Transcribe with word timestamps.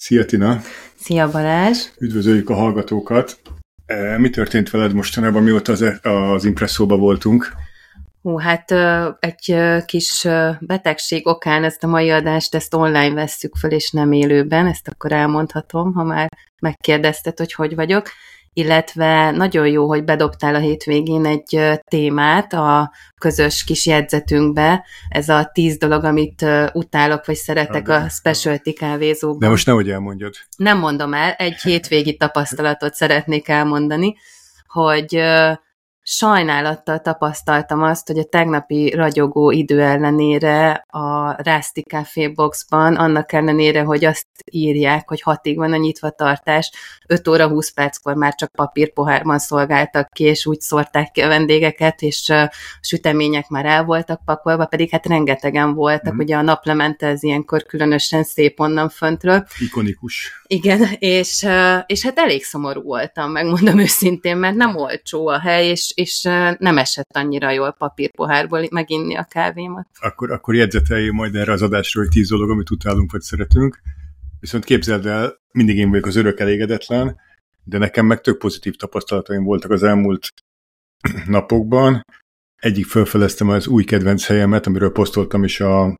Szia 0.00 0.24
Tina! 0.24 0.60
Szia 0.96 1.30
Balázs! 1.30 1.86
Üdvözöljük 1.98 2.50
a 2.50 2.54
hallgatókat! 2.54 3.40
E, 3.86 4.18
mi 4.18 4.30
történt 4.30 4.70
veled 4.70 4.92
mostanában, 4.92 5.42
mióta 5.42 5.72
az, 5.72 5.82
e- 5.82 6.00
az 6.02 6.44
impresszóba 6.44 6.96
voltunk? 6.96 7.52
Hú, 8.22 8.36
hát 8.36 8.70
egy 9.20 9.56
kis 9.84 10.26
betegség 10.60 11.26
okán 11.26 11.64
ezt 11.64 11.84
a 11.84 11.86
mai 11.86 12.10
adást, 12.10 12.54
ezt 12.54 12.74
online 12.74 13.14
vesszük 13.14 13.56
föl, 13.56 13.70
és 13.70 13.90
nem 13.90 14.12
élőben, 14.12 14.66
ezt 14.66 14.88
akkor 14.88 15.12
elmondhatom, 15.12 15.92
ha 15.92 16.02
már 16.02 16.28
megkérdezted, 16.60 17.38
hogy 17.38 17.52
hogy 17.52 17.74
vagyok 17.74 18.08
illetve 18.52 19.30
nagyon 19.30 19.66
jó, 19.66 19.86
hogy 19.86 20.04
bedobtál 20.04 20.54
a 20.54 20.58
hétvégén 20.58 21.26
egy 21.26 21.80
témát 21.88 22.52
a 22.52 22.92
közös 23.18 23.64
kis 23.64 23.86
jegyzetünkbe, 23.86 24.84
ez 25.08 25.28
a 25.28 25.50
tíz 25.52 25.76
dolog, 25.76 26.04
amit 26.04 26.44
utálok, 26.72 27.26
vagy 27.26 27.36
szeretek 27.36 27.88
a 27.88 28.08
specialty 28.08 28.72
kávézóban. 28.72 29.38
De 29.38 29.48
most 29.48 29.66
nehogy 29.66 29.90
elmondjad. 29.90 30.34
Nem 30.56 30.78
mondom 30.78 31.14
el, 31.14 31.32
egy 31.32 31.60
hétvégi 31.60 32.16
tapasztalatot 32.16 32.94
szeretnék 32.94 33.48
elmondani, 33.48 34.16
hogy 34.66 35.22
sajnálattal 36.10 37.00
tapasztaltam 37.00 37.82
azt, 37.82 38.06
hogy 38.06 38.18
a 38.18 38.24
tegnapi 38.24 38.90
ragyogó 38.90 39.50
idő 39.50 39.80
ellenére 39.80 40.84
a 40.88 41.36
Rászti 41.42 41.82
Café 41.82 42.28
Boxban, 42.28 42.96
annak 42.96 43.32
ellenére, 43.32 43.82
hogy 43.82 44.04
azt 44.04 44.26
írják, 44.50 45.08
hogy 45.08 45.20
hatig 45.20 45.56
van 45.56 45.72
a 45.72 45.76
nyitvatartás, 45.76 46.70
5 47.06 47.28
óra 47.28 47.48
20 47.48 47.72
perckor 47.72 48.14
már 48.14 48.34
csak 48.34 48.50
papírpohárban 48.52 49.38
szolgáltak 49.38 50.08
ki, 50.12 50.24
és 50.24 50.46
úgy 50.46 50.60
szórták 50.60 51.10
ki 51.10 51.20
a 51.20 51.28
vendégeket, 51.28 52.02
és 52.02 52.28
a 52.28 52.52
sütemények 52.80 53.48
már 53.48 53.64
el 53.66 53.84
voltak 53.84 54.24
pakolva, 54.24 54.66
pedig 54.66 54.90
hát 54.90 55.06
rengetegen 55.06 55.74
voltak, 55.74 56.14
mm. 56.14 56.18
ugye 56.18 56.36
a 56.36 56.42
naplemente 56.42 57.06
ez 57.06 57.22
ilyenkor 57.22 57.62
különösen 57.62 58.24
szép 58.24 58.60
onnan 58.60 58.88
föntről. 58.88 59.46
Ikonikus. 59.58 60.42
Igen, 60.46 60.86
és, 60.98 61.46
és 61.86 62.02
hát 62.02 62.18
elég 62.18 62.44
szomorú 62.44 62.82
voltam, 62.82 63.30
megmondom 63.30 63.78
őszintén, 63.78 64.36
mert 64.36 64.56
nem 64.56 64.76
olcsó 64.76 65.26
a 65.28 65.40
hely, 65.40 65.68
és, 65.68 65.92
és 65.98 66.22
nem 66.58 66.78
esett 66.78 67.16
annyira 67.16 67.50
jól 67.50 67.72
papírpohárból 67.72 68.66
meginni 68.70 69.16
a 69.16 69.24
kávémat. 69.24 69.88
Akkor, 70.00 70.30
akkor 70.32 70.54
jegyzeteljél 70.54 71.12
majd 71.12 71.34
erre 71.34 71.52
az 71.52 71.62
adásra, 71.62 72.00
hogy 72.00 72.10
tíz 72.10 72.28
dolog, 72.28 72.50
amit 72.50 72.70
utálunk, 72.70 73.12
vagy 73.12 73.20
szeretünk. 73.20 73.80
Viszont 74.40 74.64
képzeld 74.64 75.06
el, 75.06 75.38
mindig 75.52 75.76
én 75.76 75.88
vagyok 75.90 76.06
az 76.06 76.16
örök 76.16 76.40
elégedetlen, 76.40 77.16
de 77.64 77.78
nekem 77.78 78.06
meg 78.06 78.20
tök 78.20 78.38
pozitív 78.38 78.74
tapasztalataim 78.74 79.44
voltak 79.44 79.70
az 79.70 79.82
elmúlt 79.82 80.28
napokban. 81.26 82.04
Egyik 82.56 82.86
felfeleztem 82.86 83.48
az 83.48 83.66
új 83.66 83.84
kedvenc 83.84 84.26
helyemet, 84.26 84.66
amiről 84.66 84.92
posztoltam 84.92 85.44
is 85.44 85.60
a 85.60 85.94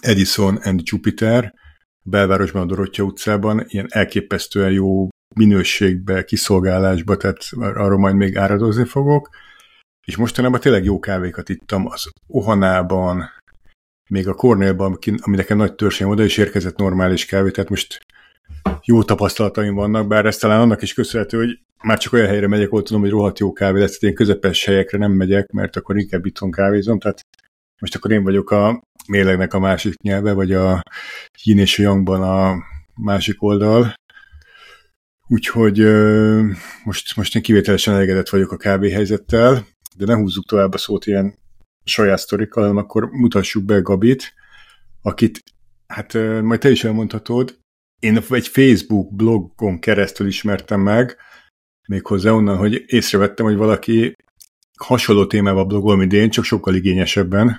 Edison 0.00 0.56
and 0.56 0.80
Jupiter, 0.84 1.54
belvárosban, 2.02 2.62
a 2.62 2.66
Dorottya 2.66 3.02
utcában, 3.02 3.64
ilyen 3.68 3.86
elképesztően 3.90 4.72
jó 4.72 5.08
minőségbe, 5.34 6.24
kiszolgálásba, 6.24 7.16
tehát 7.16 7.38
arról 7.56 7.98
majd 7.98 8.14
még 8.14 8.36
áradozni 8.36 8.84
fogok. 8.84 9.28
És 10.06 10.16
mostanában 10.16 10.60
tényleg 10.60 10.84
jó 10.84 10.98
kávékat 10.98 11.48
ittam 11.48 11.86
az 11.86 12.10
Ohanában, 12.26 13.30
még 14.10 14.28
a 14.28 14.34
Cornellban, 14.34 14.98
ami 15.20 15.36
nekem 15.36 15.56
nagy 15.56 15.74
törzsén 15.74 16.06
oda 16.06 16.24
is 16.24 16.36
érkezett 16.36 16.76
normális 16.76 17.26
kávé, 17.26 17.50
tehát 17.50 17.70
most 17.70 18.06
jó 18.84 19.02
tapasztalataim 19.02 19.74
vannak, 19.74 20.06
bár 20.06 20.26
ez 20.26 20.36
talán 20.36 20.60
annak 20.60 20.82
is 20.82 20.94
köszönhető, 20.94 21.38
hogy 21.38 21.58
már 21.82 21.98
csak 21.98 22.12
olyan 22.12 22.26
helyre 22.26 22.46
megyek, 22.46 22.68
ahol 22.68 22.82
tudom, 22.82 23.00
hogy 23.00 23.10
rohadt 23.10 23.38
jó 23.38 23.52
kávé 23.52 23.80
lesz, 23.80 24.02
én 24.02 24.14
közepes 24.14 24.64
helyekre 24.64 24.98
nem 24.98 25.12
megyek, 25.12 25.50
mert 25.50 25.76
akkor 25.76 25.98
inkább 25.98 26.26
itthon 26.26 26.50
kávézom, 26.50 26.98
tehát 26.98 27.20
most 27.80 27.94
akkor 27.94 28.10
én 28.10 28.22
vagyok 28.22 28.50
a 28.50 28.82
mélegnek 29.08 29.54
a 29.54 29.58
másik 29.58 30.00
nyelve, 30.02 30.32
vagy 30.32 30.52
a 30.52 30.82
yin 31.42 31.58
és 31.58 31.78
a 31.78 31.82
yangban 31.82 32.22
a 32.22 32.54
másik 32.94 33.42
oldal. 33.42 33.94
Úgyhogy 35.28 35.78
most, 36.84 37.16
most 37.16 37.36
én 37.36 37.42
kivételesen 37.42 37.94
elégedett 37.94 38.28
vagyok 38.28 38.52
a 38.52 38.56
kávéhelyzettel, 38.56 39.66
de 39.96 40.04
ne 40.04 40.14
húzzuk 40.14 40.46
tovább 40.46 40.72
a 40.72 40.78
szót 40.78 41.06
ilyen 41.06 41.38
saját 41.84 42.18
sztorikkal, 42.18 42.62
hanem 42.62 42.76
akkor 42.76 43.08
mutassuk 43.10 43.64
be 43.64 43.80
Gabit, 43.80 44.34
akit, 45.02 45.42
hát 45.86 46.12
majd 46.42 46.60
te 46.60 46.70
is 46.70 46.84
elmondhatod, 46.84 47.58
én 47.98 48.22
egy 48.30 48.48
Facebook 48.48 49.14
blogon 49.14 49.78
keresztül 49.78 50.26
ismertem 50.26 50.80
meg, 50.80 51.16
méghozzá 51.88 52.30
onnan, 52.30 52.56
hogy 52.56 52.84
észrevettem, 52.86 53.46
hogy 53.46 53.56
valaki 53.56 54.14
hasonló 54.78 55.26
témával 55.26 55.64
blogol, 55.64 55.96
mint 55.96 56.12
én, 56.12 56.30
csak 56.30 56.44
sokkal 56.44 56.74
igényesebben. 56.74 57.56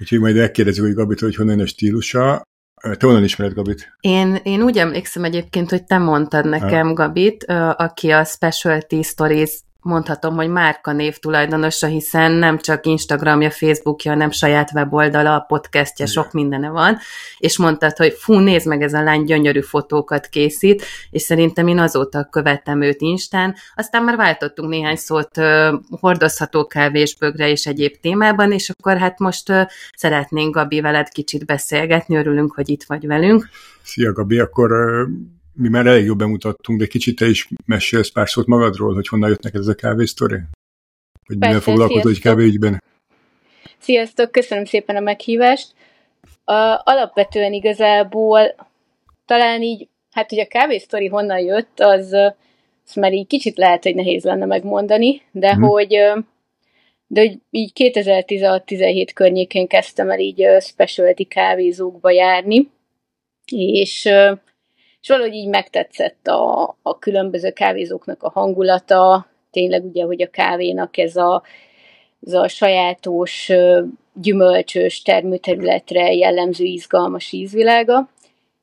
Úgyhogy 0.00 0.20
majd 0.20 0.36
elkérdezzük, 0.36 0.84
hogy 0.84 0.94
Gabit, 0.94 1.20
hogy 1.20 1.34
honnan 1.34 1.60
a 1.60 1.66
stílusa. 1.66 2.42
Te 2.80 3.06
honnan 3.06 3.24
ismered 3.24 3.54
Gabit? 3.54 3.96
Én, 4.00 4.38
én 4.42 4.62
úgy 4.62 4.78
emlékszem 4.78 5.24
egyébként, 5.24 5.70
hogy 5.70 5.84
te 5.84 5.98
mondtad 5.98 6.48
nekem 6.48 6.86
ha. 6.86 6.92
Gabit, 6.92 7.44
aki 7.76 8.10
a 8.10 8.24
Specialty 8.24 9.02
Stories 9.02 9.50
mondhatom, 9.88 10.34
hogy 10.34 10.48
márka 10.48 10.92
név 10.92 11.16
tulajdonosa, 11.16 11.86
hiszen 11.86 12.32
nem 12.32 12.58
csak 12.58 12.86
Instagramja, 12.86 13.50
Facebookja, 13.50 14.10
hanem 14.10 14.30
saját 14.30 14.70
weboldala, 14.74 15.34
a 15.34 15.40
podcastja, 15.40 16.04
Igen. 16.04 16.22
sok 16.22 16.32
mindene 16.32 16.70
van, 16.70 16.98
és 17.38 17.58
mondtad, 17.58 17.96
hogy 17.96 18.12
fú, 18.18 18.38
nézd 18.38 18.66
meg, 18.66 18.82
ez 18.82 18.92
a 18.92 19.02
lány 19.02 19.24
gyönyörű 19.24 19.60
fotókat 19.60 20.26
készít, 20.26 20.84
és 21.10 21.22
szerintem 21.22 21.66
én 21.66 21.78
azóta 21.78 22.28
követtem 22.30 22.82
őt 22.82 23.00
Instán, 23.00 23.54
aztán 23.74 24.02
már 24.02 24.16
váltottunk 24.16 24.68
néhány 24.68 24.96
szót 24.96 25.36
uh, 25.36 25.74
hordozható 26.00 26.66
kávésbögre 26.66 27.48
és 27.48 27.66
egyéb 27.66 27.94
témában, 28.00 28.52
és 28.52 28.70
akkor 28.70 28.96
hát 28.96 29.18
most 29.18 29.50
uh, 29.50 29.62
szeretnénk 29.96 30.54
Gabi 30.54 30.80
veled 30.80 31.08
kicsit 31.08 31.46
beszélgetni, 31.46 32.16
örülünk, 32.16 32.54
hogy 32.54 32.68
itt 32.68 32.84
vagy 32.84 33.06
velünk. 33.06 33.48
Szia 33.82 34.12
Gabi, 34.12 34.38
akkor 34.38 34.72
uh 34.72 35.08
mi 35.58 35.68
már 35.68 35.86
elég 35.86 36.04
jól 36.04 36.16
bemutattunk, 36.16 36.78
de 36.78 36.86
kicsit 36.86 37.16
te 37.16 37.26
is 37.26 37.48
mesélsz 37.66 38.10
pár 38.10 38.28
szót 38.28 38.46
magadról, 38.46 38.94
hogy 38.94 39.08
honnan 39.08 39.28
jött 39.28 39.42
neked 39.42 39.60
ez 39.60 39.66
a 39.66 39.74
kávésztori? 39.74 40.38
Hogy 41.26 41.38
mivel 41.38 41.60
foglalkozol 41.60 42.10
egy 42.10 42.20
kávéügyben? 42.20 42.82
Sziasztok, 43.78 44.32
köszönöm 44.32 44.64
szépen 44.64 44.96
a 44.96 45.00
meghívást. 45.00 45.72
A, 46.44 46.80
alapvetően 46.84 47.52
igazából 47.52 48.54
talán 49.26 49.62
így, 49.62 49.88
hát 50.10 50.28
hogy 50.30 50.38
a 50.38 50.46
kávésztori 50.46 51.06
honnan 51.06 51.38
jött, 51.38 51.80
az, 51.80 52.12
az 52.86 52.94
már 52.94 53.12
így 53.12 53.26
kicsit 53.26 53.56
lehet, 53.56 53.82
hogy 53.82 53.94
nehéz 53.94 54.24
lenne 54.24 54.44
megmondani, 54.46 55.22
de 55.30 55.52
hmm. 55.52 55.62
hogy 55.62 55.88
de 57.10 57.20
hogy 57.20 57.38
így 57.50 57.70
2016-17 57.74 59.08
környékén 59.14 59.66
kezdtem 59.66 60.10
el 60.10 60.18
így 60.18 60.46
specialty 60.60 61.24
kávézókba 61.24 62.10
járni, 62.10 62.70
és 63.52 64.08
és 65.08 65.14
valahogy 65.14 65.34
így 65.34 65.48
megtetszett 65.48 66.26
a, 66.26 66.76
a 66.82 66.98
különböző 66.98 67.50
kávézóknak 67.50 68.22
a 68.22 68.30
hangulata, 68.30 69.26
tényleg 69.50 69.84
ugye, 69.84 70.04
hogy 70.04 70.22
a 70.22 70.30
kávénak 70.30 70.96
ez 70.96 71.16
a, 71.16 71.42
ez 72.26 72.32
a 72.32 72.48
sajátos, 72.48 73.50
gyümölcsös 74.14 75.02
termőterületre 75.02 76.14
jellemző 76.14 76.64
izgalmas 76.64 77.32
ízvilága, 77.32 78.08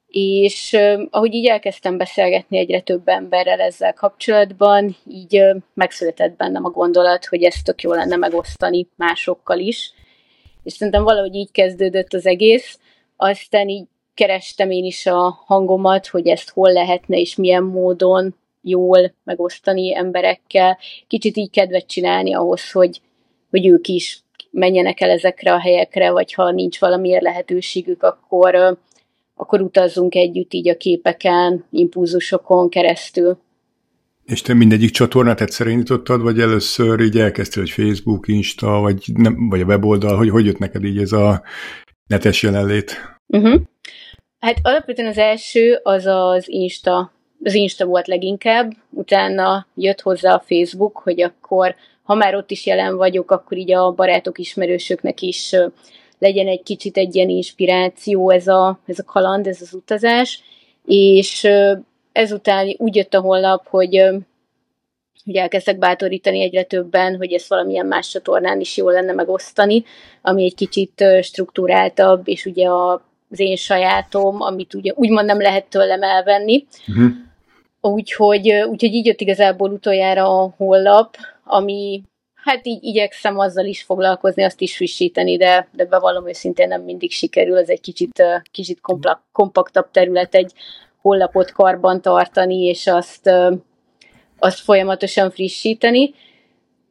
és 0.08 0.78
ahogy 1.10 1.34
így 1.34 1.48
elkezdtem 1.48 1.98
beszélgetni 1.98 2.58
egyre 2.58 2.82
több 2.82 3.08
emberrel 3.08 3.60
ezzel 3.60 3.94
kapcsolatban, 3.94 4.96
így 5.08 5.44
megszületett 5.74 6.36
bennem 6.38 6.66
a 6.66 6.70
gondolat, 6.70 7.26
hogy 7.26 7.44
ezt 7.44 7.66
tök 7.66 7.82
jó 7.82 7.94
lenne 7.94 8.16
megosztani 8.16 8.88
másokkal 8.96 9.60
is, 9.60 9.94
és 10.64 10.74
szerintem 10.74 11.04
valahogy 11.04 11.36
így 11.36 11.52
kezdődött 11.52 12.14
az 12.14 12.26
egész, 12.26 12.80
aztán 13.18 13.70
így 13.70 13.86
kerestem 14.16 14.72
én 14.72 14.84
is 14.84 15.06
a 15.06 15.44
hangomat, 15.46 16.08
hogy 16.08 16.28
ezt 16.28 16.50
hol 16.50 16.72
lehetne 16.72 17.18
és 17.18 17.36
milyen 17.36 17.64
módon 17.64 18.36
jól 18.62 19.14
megosztani 19.24 19.96
emberekkel, 19.96 20.78
kicsit 21.08 21.38
így 21.38 21.50
kedvet 21.50 21.88
csinálni 21.88 22.34
ahhoz, 22.34 22.72
hogy, 22.72 23.02
hogy 23.50 23.68
ők 23.68 23.88
is 23.88 24.24
menjenek 24.52 25.02
el 25.02 25.10
ezekre 25.10 25.54
a 25.54 25.60
helyekre, 25.60 26.12
vagy 26.12 26.34
ha 26.34 26.52
nincs 26.52 26.80
valamiért 26.80 27.24
lehetőségük, 27.24 28.04
akkor, 28.04 28.78
akkor 29.36 29.62
utazzunk 29.62 30.16
együtt 30.16 30.54
így 30.54 30.70
a 30.70 30.78
képeken, 30.78 31.66
impulzusokon 31.72 32.70
keresztül. 32.70 33.38
És 34.24 34.42
te 34.42 34.54
mindegyik 34.54 34.90
csatornát 34.90 35.42
egyszer 35.42 35.68
indítottad, 35.68 36.22
vagy 36.22 36.40
először 36.40 37.00
így 37.00 37.18
elkezdtél, 37.18 37.64
hogy 37.64 37.72
Facebook, 37.72 38.28
Insta, 38.28 38.80
vagy, 38.80 39.12
nem, 39.14 39.50
vagy 39.50 39.62
a 39.62 39.66
weboldal, 39.66 40.18
hogy 40.18 40.30
hogy 40.30 40.46
jött 40.46 40.58
neked 40.58 40.84
így 40.84 40.98
ez 40.98 41.12
a 41.12 41.42
netes 42.08 42.44
jelenlét? 42.44 42.98
Uh-huh. 43.28 43.62
Hát 44.46 44.60
alapvetően 44.64 45.08
az 45.08 45.18
első 45.18 45.80
az 45.84 46.06
az 46.06 46.50
Insta, 46.50 47.12
az 47.44 47.54
Insta 47.54 47.86
volt 47.86 48.08
leginkább, 48.08 48.72
utána 48.90 49.68
jött 49.76 50.02
hozzá 50.02 50.34
a 50.34 50.44
Facebook, 50.46 50.98
hogy 50.98 51.22
akkor, 51.22 51.76
ha 52.04 52.16
már 52.16 52.36
ott 52.36 52.52
is 52.52 52.66
jelen 52.66 52.98
vagyok, 52.98 53.32
akkor 53.32 53.58
így 53.58 53.72
a 53.72 53.92
barátok, 53.92 54.40
ismerősöknek 54.40 55.22
is 55.22 55.56
legyen 56.20 56.48
egy 56.48 56.64
kicsit 56.64 56.98
egy 56.98 57.16
ilyen 57.16 57.30
inspiráció 57.30 58.30
ez 58.30 58.48
a, 58.48 58.80
ez 58.86 59.00
a 59.00 59.04
kaland, 59.04 59.48
ez 59.48 59.62
az 59.62 59.74
utazás, 59.74 60.42
és 60.86 61.48
ezután 62.12 62.76
úgy 62.78 62.96
jött 62.96 63.14
a 63.14 63.22
honlap, 63.22 63.68
hogy 63.68 64.10
hogy 65.26 65.36
elkezdtek 65.36 65.78
bátorítani 65.78 66.42
egyre 66.42 66.64
többen, 66.64 67.18
hogy 67.18 67.34
ezt 67.34 67.50
valamilyen 67.50 67.86
más 67.86 68.10
csatornán 68.10 68.60
is 68.60 68.78
jól 68.78 68.92
lenne 68.92 69.14
megosztani, 69.14 69.84
ami 70.22 70.44
egy 70.44 70.56
kicsit 70.56 71.04
struktúráltabb, 71.22 72.28
és 72.28 72.46
ugye 72.46 72.68
a 72.68 73.14
az 73.32 73.40
én 73.40 73.56
sajátom, 73.56 74.42
amit 74.42 74.74
ugye 74.74 74.92
úgymond 74.96 75.26
nem 75.26 75.42
lehet 75.42 75.66
tőlem 75.66 76.04
elvenni. 76.04 76.66
Uh-huh. 76.88 77.12
Úgyhogy, 77.82 78.52
úgyhogy 78.52 78.94
így 78.94 79.06
jött 79.06 79.22
igazából 79.22 79.72
utoljára 79.72 80.42
a 80.42 80.54
hollap, 80.58 81.18
ami 81.44 82.04
hát 82.46 82.68
így 82.68 82.84
igyekszem 82.84 83.40
azzal 83.40 83.66
is 83.66 83.82
foglalkozni, 83.82 84.44
azt 84.44 84.62
is 84.62 84.76
frissíteni, 84.76 85.38
de, 85.38 85.68
de 85.72 85.86
bevallom 85.86 86.28
őszintén 86.28 86.68
nem 86.68 86.82
mindig 86.82 87.12
sikerül, 87.12 87.58
ez 87.58 87.70
egy 87.70 87.82
kicsit, 87.82 88.24
kicsit 88.52 88.82
kompaktabb 89.32 89.92
terület 89.92 90.36
egy 90.36 90.52
hollapot 91.02 91.52
karban 91.52 92.02
tartani, 92.02 92.64
és 92.64 92.88
azt, 92.88 93.30
azt 94.40 94.60
folyamatosan 94.60 95.32
frissíteni. 95.32 96.14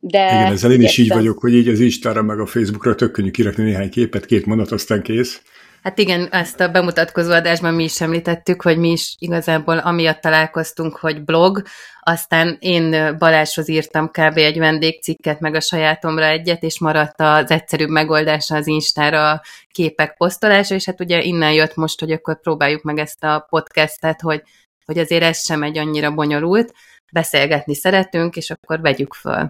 De 0.00 0.26
Igen, 0.26 0.52
ezzel 0.52 0.72
én 0.72 0.80
is 0.80 0.98
így 0.98 1.08
vagyok, 1.08 1.38
hogy 1.38 1.54
így 1.54 1.68
az 1.68 1.80
Instára 1.80 2.22
meg 2.22 2.40
a 2.40 2.46
Facebookra 2.46 2.94
tök 2.94 3.10
könnyű 3.10 3.30
kirakni 3.30 3.64
néhány 3.64 3.90
képet, 3.90 4.26
két 4.26 4.46
mondat, 4.46 4.70
aztán 4.70 5.02
kész. 5.02 5.42
Hát 5.84 5.98
igen, 5.98 6.28
ezt 6.30 6.60
a 6.60 6.70
bemutatkozó 6.70 7.32
adásban 7.32 7.74
mi 7.74 7.82
is 7.82 8.00
említettük, 8.00 8.62
hogy 8.62 8.78
mi 8.78 8.90
is 8.90 9.14
igazából 9.18 9.78
amiatt 9.78 10.20
találkoztunk, 10.20 10.96
hogy 10.96 11.24
blog, 11.24 11.62
aztán 12.00 12.56
én 12.60 13.16
Balázshoz 13.18 13.68
írtam 13.68 14.08
kb. 14.08 14.36
egy 14.36 14.58
vendégcikket, 14.58 15.40
meg 15.40 15.54
a 15.54 15.60
sajátomra 15.60 16.24
egyet, 16.24 16.62
és 16.62 16.80
maradt 16.80 17.20
az 17.20 17.50
egyszerűbb 17.50 17.88
megoldása 17.88 18.56
az 18.56 18.66
Instára 18.66 19.30
a 19.30 19.42
képek 19.70 20.16
posztolása, 20.16 20.74
és 20.74 20.84
hát 20.84 21.00
ugye 21.00 21.22
innen 21.22 21.52
jött 21.52 21.74
most, 21.74 22.00
hogy 22.00 22.12
akkor 22.12 22.40
próbáljuk 22.40 22.82
meg 22.82 22.98
ezt 22.98 23.24
a 23.24 23.46
podcastet, 23.48 24.20
hogy, 24.20 24.42
hogy 24.84 24.98
azért 24.98 25.22
ez 25.22 25.44
sem 25.44 25.62
egy 25.62 25.78
annyira 25.78 26.14
bonyolult, 26.14 26.72
beszélgetni 27.12 27.74
szeretünk, 27.74 28.36
és 28.36 28.50
akkor 28.50 28.80
vegyük 28.80 29.14
föl. 29.14 29.48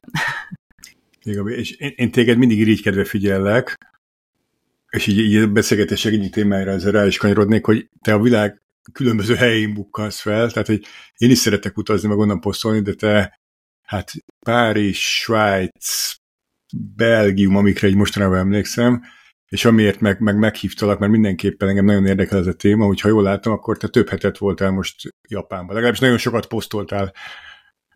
És 1.46 1.70
én, 1.70 1.92
én 1.96 2.10
téged 2.10 2.36
mindig 2.36 2.58
irigykedve 2.58 3.04
figyellek, 3.04 3.76
és 4.94 5.06
így, 5.06 5.18
így 5.18 5.36
a 5.36 5.46
beszélgetések 5.46 6.12
egyik 6.12 6.32
témájára 6.32 6.70
ezzel 6.70 6.92
rá 6.92 7.06
is 7.06 7.16
kanyarodnék, 7.16 7.64
hogy 7.64 7.88
te 8.00 8.14
a 8.14 8.20
világ 8.20 8.62
különböző 8.92 9.34
helyén 9.34 9.74
bukkansz 9.74 10.20
fel, 10.20 10.50
tehát 10.50 10.66
hogy 10.66 10.84
én 11.16 11.30
is 11.30 11.38
szeretek 11.38 11.76
utazni, 11.76 12.08
meg 12.08 12.18
onnan 12.18 12.40
posztolni, 12.40 12.80
de 12.80 12.94
te 12.94 13.40
hát 13.82 14.12
Párizs, 14.46 14.98
Svájc, 14.98 16.14
Belgium, 16.96 17.56
amikre 17.56 17.86
egy 17.86 17.94
mostanában 17.94 18.38
emlékszem, 18.38 19.02
és 19.48 19.64
amiért 19.64 20.00
meg, 20.00 20.20
meg 20.20 20.38
meghívtalak, 20.38 20.98
mert 20.98 21.12
mindenképpen 21.12 21.68
engem 21.68 21.84
nagyon 21.84 22.06
érdekel 22.06 22.38
ez 22.38 22.46
a 22.46 22.52
téma, 22.52 22.86
hogy 22.86 23.00
ha 23.00 23.08
jól 23.08 23.22
látom, 23.22 23.52
akkor 23.52 23.76
te 23.76 23.88
több 23.88 24.08
hetet 24.08 24.38
voltál 24.38 24.70
most 24.70 25.08
Japánban. 25.28 25.74
Legalábbis 25.74 26.00
nagyon 26.00 26.18
sokat 26.18 26.46
posztoltál. 26.46 27.12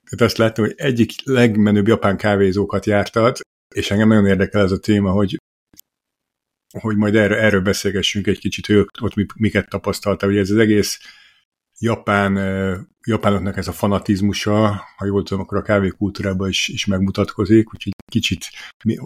Tehát 0.05 0.21
azt 0.21 0.37
láttam, 0.37 0.65
hogy 0.65 0.75
egyik 0.77 1.13
legmenőbb 1.25 1.87
japán 1.87 2.17
kávézókat 2.17 2.87
jártad, 2.87 3.39
és 3.75 3.91
engem 3.91 4.09
nagyon 4.09 4.27
érdekel 4.27 4.63
ez 4.63 4.73
a 4.73 4.79
téma, 4.79 5.11
hogy 5.11 5.37
hogy 6.81 6.97
majd 6.97 7.15
erről, 7.15 7.39
erről 7.39 7.61
beszélgessünk 7.61 8.27
egy 8.27 8.39
kicsit, 8.39 8.67
hogy 8.67 8.77
ott, 8.77 9.03
ott 9.03 9.35
miket 9.35 9.69
tapasztalta, 9.69 10.27
hogy 10.27 10.37
ez 10.37 10.51
az 10.51 10.57
egész 10.57 11.01
japán, 11.79 12.37
japánoknak 13.07 13.57
ez 13.57 13.69
a 13.69 13.73
fanatizmusa, 13.73 14.85
ha 14.97 15.05
jól 15.07 15.23
tudom, 15.23 15.43
akkor 15.43 15.59
a 15.59 15.63
kávékultúrában 15.63 16.49
is, 16.49 16.69
is 16.69 16.87
megmutatkozik, 16.87 17.75
úgyhogy 17.75 17.93
kicsit 18.11 18.45
mi, 18.85 18.97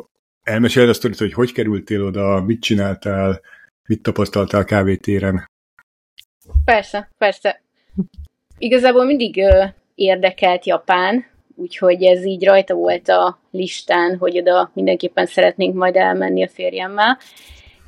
elmeséled 0.43 0.89
a 0.89 0.93
sztorit, 0.93 1.19
hogy 1.19 1.33
hogy 1.33 1.53
kerültél 1.53 2.05
oda, 2.05 2.43
mit 2.43 2.61
csináltál, 2.61 3.41
mit 3.89 4.03
tapasztaltál 4.03 4.65
kávétéren? 4.65 5.51
Persze, 6.65 7.11
persze. 7.19 7.63
Igazából 8.59 9.05
mindig 9.05 9.37
ö, 9.39 9.65
érdekelt 9.95 10.67
Japán, 10.67 11.32
úgyhogy 11.57 12.03
ez 12.03 12.25
így 12.25 12.45
rajta 12.45 12.75
volt 12.75 13.09
a 13.09 13.39
listán, 13.51 14.17
hogy 14.19 14.39
oda 14.39 14.71
mindenképpen 14.75 15.27
szeretnénk 15.27 15.75
majd 15.75 15.97
elmenni 15.97 16.43
a 16.43 16.49
férjemmel. 16.49 17.19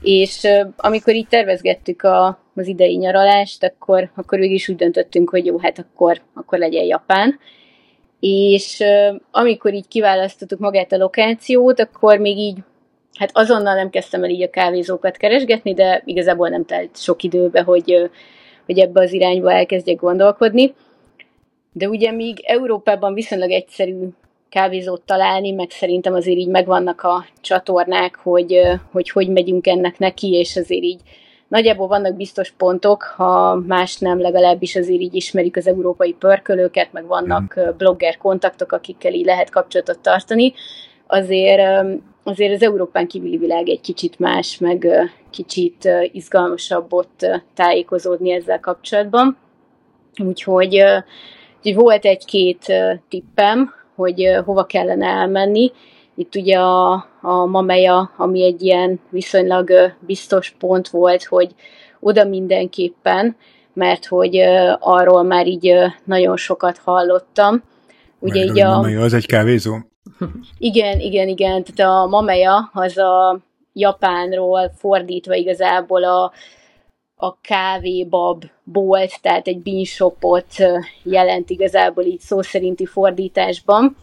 És 0.01 0.47
amikor 0.77 1.15
így 1.15 1.29
tervezgettük 1.29 2.03
a, 2.03 2.39
az 2.55 2.67
idei 2.67 2.97
nyaralást, 2.97 3.65
akkor, 3.65 4.11
akkor 4.15 4.39
végig 4.39 4.55
is 4.55 4.69
úgy 4.69 4.77
döntöttünk, 4.77 5.31
hogy 5.31 5.47
jó, 5.47 5.59
hát 5.59 5.79
akkor, 5.79 6.21
akkor 6.35 6.59
legyen 6.59 6.85
Japán. 6.85 7.39
És 8.21 8.83
amikor 9.31 9.75
így 9.75 9.89
kiválasztottuk 9.89 10.59
magát 10.59 10.93
a 10.93 10.97
lokációt, 10.97 11.81
akkor 11.81 12.19
még 12.19 12.39
így, 12.39 12.59
hát 13.19 13.31
azonnal 13.33 13.75
nem 13.75 13.91
kezdtem 13.91 14.25
el 14.25 14.31
így 14.31 14.43
a 14.43 14.51
kávézókat 14.51 15.17
keresgetni, 15.17 15.75
de 15.75 16.03
igazából 16.05 16.49
nem 16.49 16.65
telt 16.65 16.97
sok 16.97 17.23
időbe, 17.23 17.63
hogy, 17.63 18.11
hogy 18.67 18.79
ebbe 18.79 19.01
az 19.01 19.13
irányba 19.13 19.53
elkezdjek 19.53 19.97
gondolkodni. 19.97 20.75
De 21.77 21.89
ugye 21.89 22.11
míg 22.11 22.41
Európában 22.43 23.15
viszonylag 23.15 23.51
egyszerű 23.51 24.09
kávézót 24.49 25.03
találni, 25.03 25.51
meg 25.51 25.71
szerintem 25.71 26.15
azért 26.15 26.39
így 26.39 26.49
megvannak 26.49 27.03
a 27.03 27.25
csatornák, 27.41 28.17
hogy, 28.17 28.61
hogy 28.93 29.11
hogy 29.11 29.29
megyünk 29.29 29.67
ennek 29.67 29.99
neki, 29.99 30.33
és 30.33 30.57
azért 30.57 30.83
így 30.83 31.01
nagyjából 31.49 31.87
vannak 31.87 32.17
biztos 32.17 32.51
pontok, 32.51 33.03
ha 33.03 33.55
más 33.55 33.99
nem, 33.99 34.21
legalábbis 34.21 34.77
azért 34.77 35.01
így 35.01 35.15
ismerik 35.15 35.57
az 35.57 35.67
európai 35.67 36.13
pörkölőket, 36.13 36.93
meg 36.93 37.07
vannak 37.07 37.55
mm. 37.61 37.77
blogger 37.77 38.17
kontaktok, 38.17 38.73
akikkel 38.73 39.13
így 39.13 39.25
lehet 39.25 39.51
kapcsolatot 39.51 39.99
tartani, 39.99 40.53
azért, 41.07 41.87
azért 42.23 42.53
az 42.53 42.63
Európán 42.63 43.07
kívüli 43.07 43.37
világ 43.37 43.69
egy 43.69 43.81
kicsit 43.81 44.19
más, 44.19 44.59
meg 44.59 44.87
kicsit 45.31 45.89
izgalmasabb 46.13 46.93
ott 46.93 47.27
tájékozódni 47.55 48.31
ezzel 48.31 48.61
kapcsolatban. 48.61 49.37
Úgyhogy 50.25 50.85
Úgyhogy 51.65 51.83
volt 51.83 52.05
egy-két 52.05 52.73
tippem, 53.09 53.73
hogy 53.95 54.29
hova 54.45 54.65
kellene 54.65 55.07
elmenni. 55.07 55.73
Itt 56.15 56.35
ugye 56.35 56.59
a, 56.59 56.93
a 57.21 57.45
Mameja, 57.47 58.11
ami 58.17 58.45
egy 58.45 58.63
ilyen 58.63 59.01
viszonylag 59.11 59.71
biztos 60.01 60.55
pont 60.59 60.89
volt, 60.89 61.25
hogy 61.25 61.55
oda 62.01 62.25
mindenképpen, 62.25 63.37
mert 63.73 64.07
hogy 64.07 64.37
arról 64.79 65.23
már 65.23 65.47
így 65.47 65.75
nagyon 66.05 66.37
sokat 66.37 66.79
hallottam. 66.79 67.63
Ugye 68.19 68.43
így 68.43 68.61
a... 68.61 68.75
Mameja 68.75 69.01
az 69.01 69.13
egy 69.13 69.27
kávézó? 69.27 69.75
Igen, 70.59 71.01
igen, 71.01 71.29
igen. 71.29 71.65
Tehát 71.65 71.93
a 71.93 72.07
Mameja 72.07 72.71
az 72.73 72.99
a 72.99 73.41
Japánról 73.73 74.73
fordítva 74.77 75.35
igazából 75.35 76.05
a 76.05 76.33
a 77.17 77.41
kávébab 77.41 78.45
bolt, 78.65 79.21
tehát 79.21 79.47
egy 79.47 79.59
bean 79.59 79.85
shopot 79.85 80.55
jelent 81.03 81.51
igazából 81.51 82.05
így 82.05 82.21
szó 82.21 82.43
szerinti 82.43 82.87
fordításban. 82.87 83.97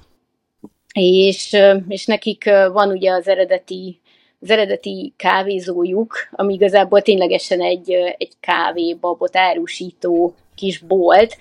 És, 0.93 1.57
és 1.87 2.05
nekik 2.05 2.43
van 2.73 2.89
ugye 2.89 3.11
az 3.11 3.27
eredeti 3.27 4.01
az 4.41 4.49
eredeti 4.49 5.13
kávézójuk, 5.17 6.13
ami 6.31 6.53
igazából 6.53 7.01
ténylegesen 7.01 7.61
egy, 7.61 7.91
egy 7.91 8.33
kávébabot 8.39 9.37
árusító 9.37 10.35
kis 10.55 10.79
bolt, 10.79 11.37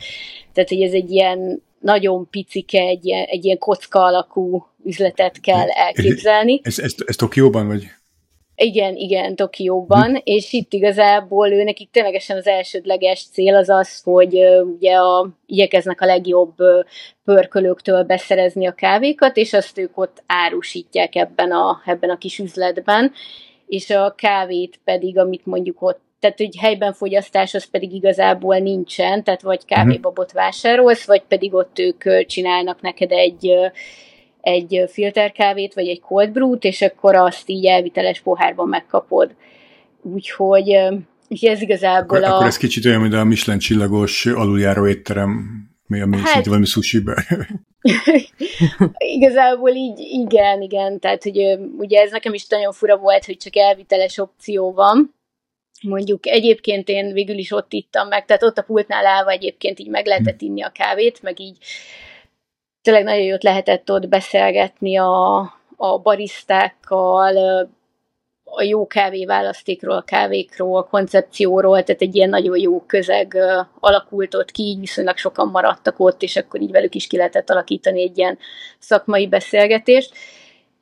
tehát 0.52 0.68
hogy 0.68 0.80
ez 0.80 0.92
egy 0.92 1.10
ilyen 1.10 1.62
nagyon 1.80 2.28
picike, 2.30 2.80
egy 2.80 3.04
ilyen, 3.04 3.24
egy 3.24 3.44
ilyen 3.44 3.58
kocka 3.58 4.04
alakú 4.04 4.66
üzletet 4.84 5.40
kell 5.40 5.68
elképzelni. 5.68 6.60
Ez, 6.62 6.78
ez, 6.78 6.84
ez, 6.84 6.94
ez 7.06 7.16
Tokióban, 7.16 7.66
vagy? 7.66 7.86
Igen, 8.62 8.96
igen, 8.96 9.36
Tokióban, 9.36 10.08
hm. 10.10 10.16
és 10.24 10.52
itt 10.52 10.72
igazából 10.72 11.52
ő 11.52 11.62
nekik 11.62 11.90
ténylegesen 11.90 12.36
az 12.36 12.46
elsődleges 12.46 13.26
cél 13.32 13.54
az 13.54 13.68
az, 13.68 14.00
hogy 14.02 14.34
uh, 14.34 14.66
ugye 14.66 14.94
a, 14.94 15.28
igyekeznek 15.46 16.00
a 16.00 16.06
legjobb 16.06 16.60
uh, 16.60 16.84
pörkölőktől 17.24 18.02
beszerezni 18.02 18.66
a 18.66 18.72
kávékat, 18.72 19.36
és 19.36 19.52
azt 19.52 19.78
ők 19.78 19.98
ott 19.98 20.22
árusítják 20.26 21.14
ebben 21.14 21.52
a, 21.52 21.82
ebben 21.84 22.10
a 22.10 22.18
kis 22.18 22.38
üzletben, 22.38 23.12
és 23.66 23.90
a 23.90 24.14
kávét 24.16 24.80
pedig, 24.84 25.18
amit 25.18 25.46
mondjuk 25.46 25.82
ott 25.82 26.00
tehát 26.18 26.38
hogy 26.38 26.56
helyben 26.58 26.92
fogyasztás 26.92 27.54
az 27.54 27.64
pedig 27.64 27.92
igazából 27.92 28.56
nincsen, 28.58 29.24
tehát 29.24 29.42
vagy 29.42 29.60
hm. 29.60 29.74
kávébabot 29.74 30.32
vásárolsz, 30.32 31.06
vagy 31.06 31.22
pedig 31.28 31.54
ott 31.54 31.78
ők 31.78 32.26
csinálnak 32.26 32.80
neked 32.80 33.12
egy 33.12 33.54
egy 34.40 34.84
filterkávét, 34.88 35.74
vagy 35.74 35.88
egy 35.88 36.00
cold 36.00 36.30
brew-t, 36.30 36.64
és 36.64 36.82
akkor 36.82 37.14
azt 37.14 37.48
így 37.48 37.66
elviteles 37.66 38.20
pohárban 38.20 38.68
megkapod. 38.68 39.34
Úgyhogy 40.02 40.68
ez 41.40 41.60
igazából 41.60 42.16
akkor, 42.16 42.30
a... 42.30 42.34
Akkor 42.34 42.46
ez 42.46 42.56
kicsit 42.56 42.84
olyan, 42.84 43.00
mint 43.00 43.14
a 43.14 43.24
Michelin 43.24 43.60
csillagos 43.60 44.26
aluljáró 44.26 44.86
étterem, 44.86 45.62
mi 45.86 46.00
a 46.00 46.16
hát... 46.16 46.46
valami 46.46 46.64
sushi 46.64 47.02
igazából 49.16 49.70
így, 49.70 49.98
igen, 49.98 50.62
igen, 50.62 50.98
tehát 50.98 51.22
hogy 51.22 51.58
ugye 51.78 52.00
ez 52.00 52.10
nekem 52.10 52.34
is 52.34 52.46
nagyon 52.46 52.72
fura 52.72 52.96
volt, 52.96 53.24
hogy 53.24 53.36
csak 53.36 53.56
elviteles 53.56 54.18
opció 54.18 54.72
van, 54.72 55.14
mondjuk 55.82 56.26
egyébként 56.26 56.88
én 56.88 57.12
végül 57.12 57.38
is 57.38 57.52
ott 57.52 57.72
ittam 57.72 58.08
meg, 58.08 58.24
tehát 58.24 58.42
ott 58.42 58.58
a 58.58 58.62
pultnál 58.62 59.06
állva 59.06 59.30
egyébként 59.30 59.78
így 59.78 59.88
meg 59.88 60.06
lehetett 60.06 60.40
inni 60.40 60.62
a 60.62 60.70
kávét, 60.70 61.22
meg 61.22 61.40
így 61.40 61.56
tényleg 62.82 63.04
nagyon 63.04 63.24
jót 63.24 63.42
lehetett 63.42 63.90
ott 63.90 64.08
beszélgetni 64.08 64.96
a, 64.96 65.38
a 65.76 65.98
barisztákkal, 65.98 67.36
a 68.44 68.62
jó 68.62 68.86
kávéválasztékról, 68.86 69.96
a 69.96 70.02
kávékról, 70.02 70.78
a 70.78 70.88
koncepcióról, 70.88 71.82
tehát 71.82 72.02
egy 72.02 72.16
ilyen 72.16 72.28
nagyon 72.28 72.58
jó 72.58 72.80
közeg 72.80 73.36
alakult 73.80 74.34
ott 74.34 74.50
ki, 74.50 74.62
így 74.62 74.78
viszonylag 74.78 75.16
sokan 75.16 75.48
maradtak 75.48 75.94
ott, 75.98 76.22
és 76.22 76.36
akkor 76.36 76.60
így 76.60 76.70
velük 76.70 76.94
is 76.94 77.06
ki 77.06 77.16
lehetett 77.16 77.50
alakítani 77.50 78.02
egy 78.02 78.18
ilyen 78.18 78.38
szakmai 78.78 79.26
beszélgetést. 79.26 80.14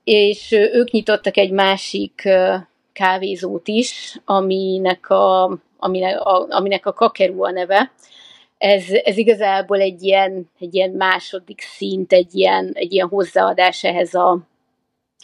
És 0.04 0.52
ők 0.52 0.90
nyitottak 0.90 1.36
egy 1.36 1.50
másik 1.50 2.28
kávézót 2.92 3.68
is, 3.68 4.20
aminek 4.24 5.10
a, 5.10 5.58
aminek 5.78 6.20
a, 6.20 6.46
aminek 6.48 6.86
a 6.86 6.92
kakerú 6.92 7.44
a 7.44 7.50
neve. 7.50 7.92
Ez, 8.58 8.84
ez 9.04 9.16
igazából 9.16 9.80
egy 9.80 10.02
ilyen, 10.02 10.50
egy 10.58 10.74
ilyen 10.74 10.90
második 10.90 11.60
szint, 11.60 12.12
egy 12.12 12.34
ilyen, 12.34 12.70
egy 12.74 12.92
ilyen 12.92 13.08
hozzáadás 13.08 13.84
ehhez 13.84 14.14
a, 14.14 14.38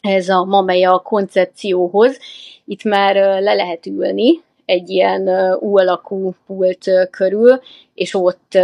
ehhez 0.00 0.28
a 0.28 0.44
mameja 0.44 0.98
koncepcióhoz. 0.98 2.18
Itt 2.64 2.84
már 2.84 3.14
le 3.14 3.54
lehet 3.54 3.86
ülni 3.86 4.42
egy 4.64 4.90
ilyen 4.90 5.28
U 5.60 5.78
alakú 5.78 6.34
pult 6.46 6.90
körül, 7.10 7.60
és 7.94 8.14
ott 8.14 8.58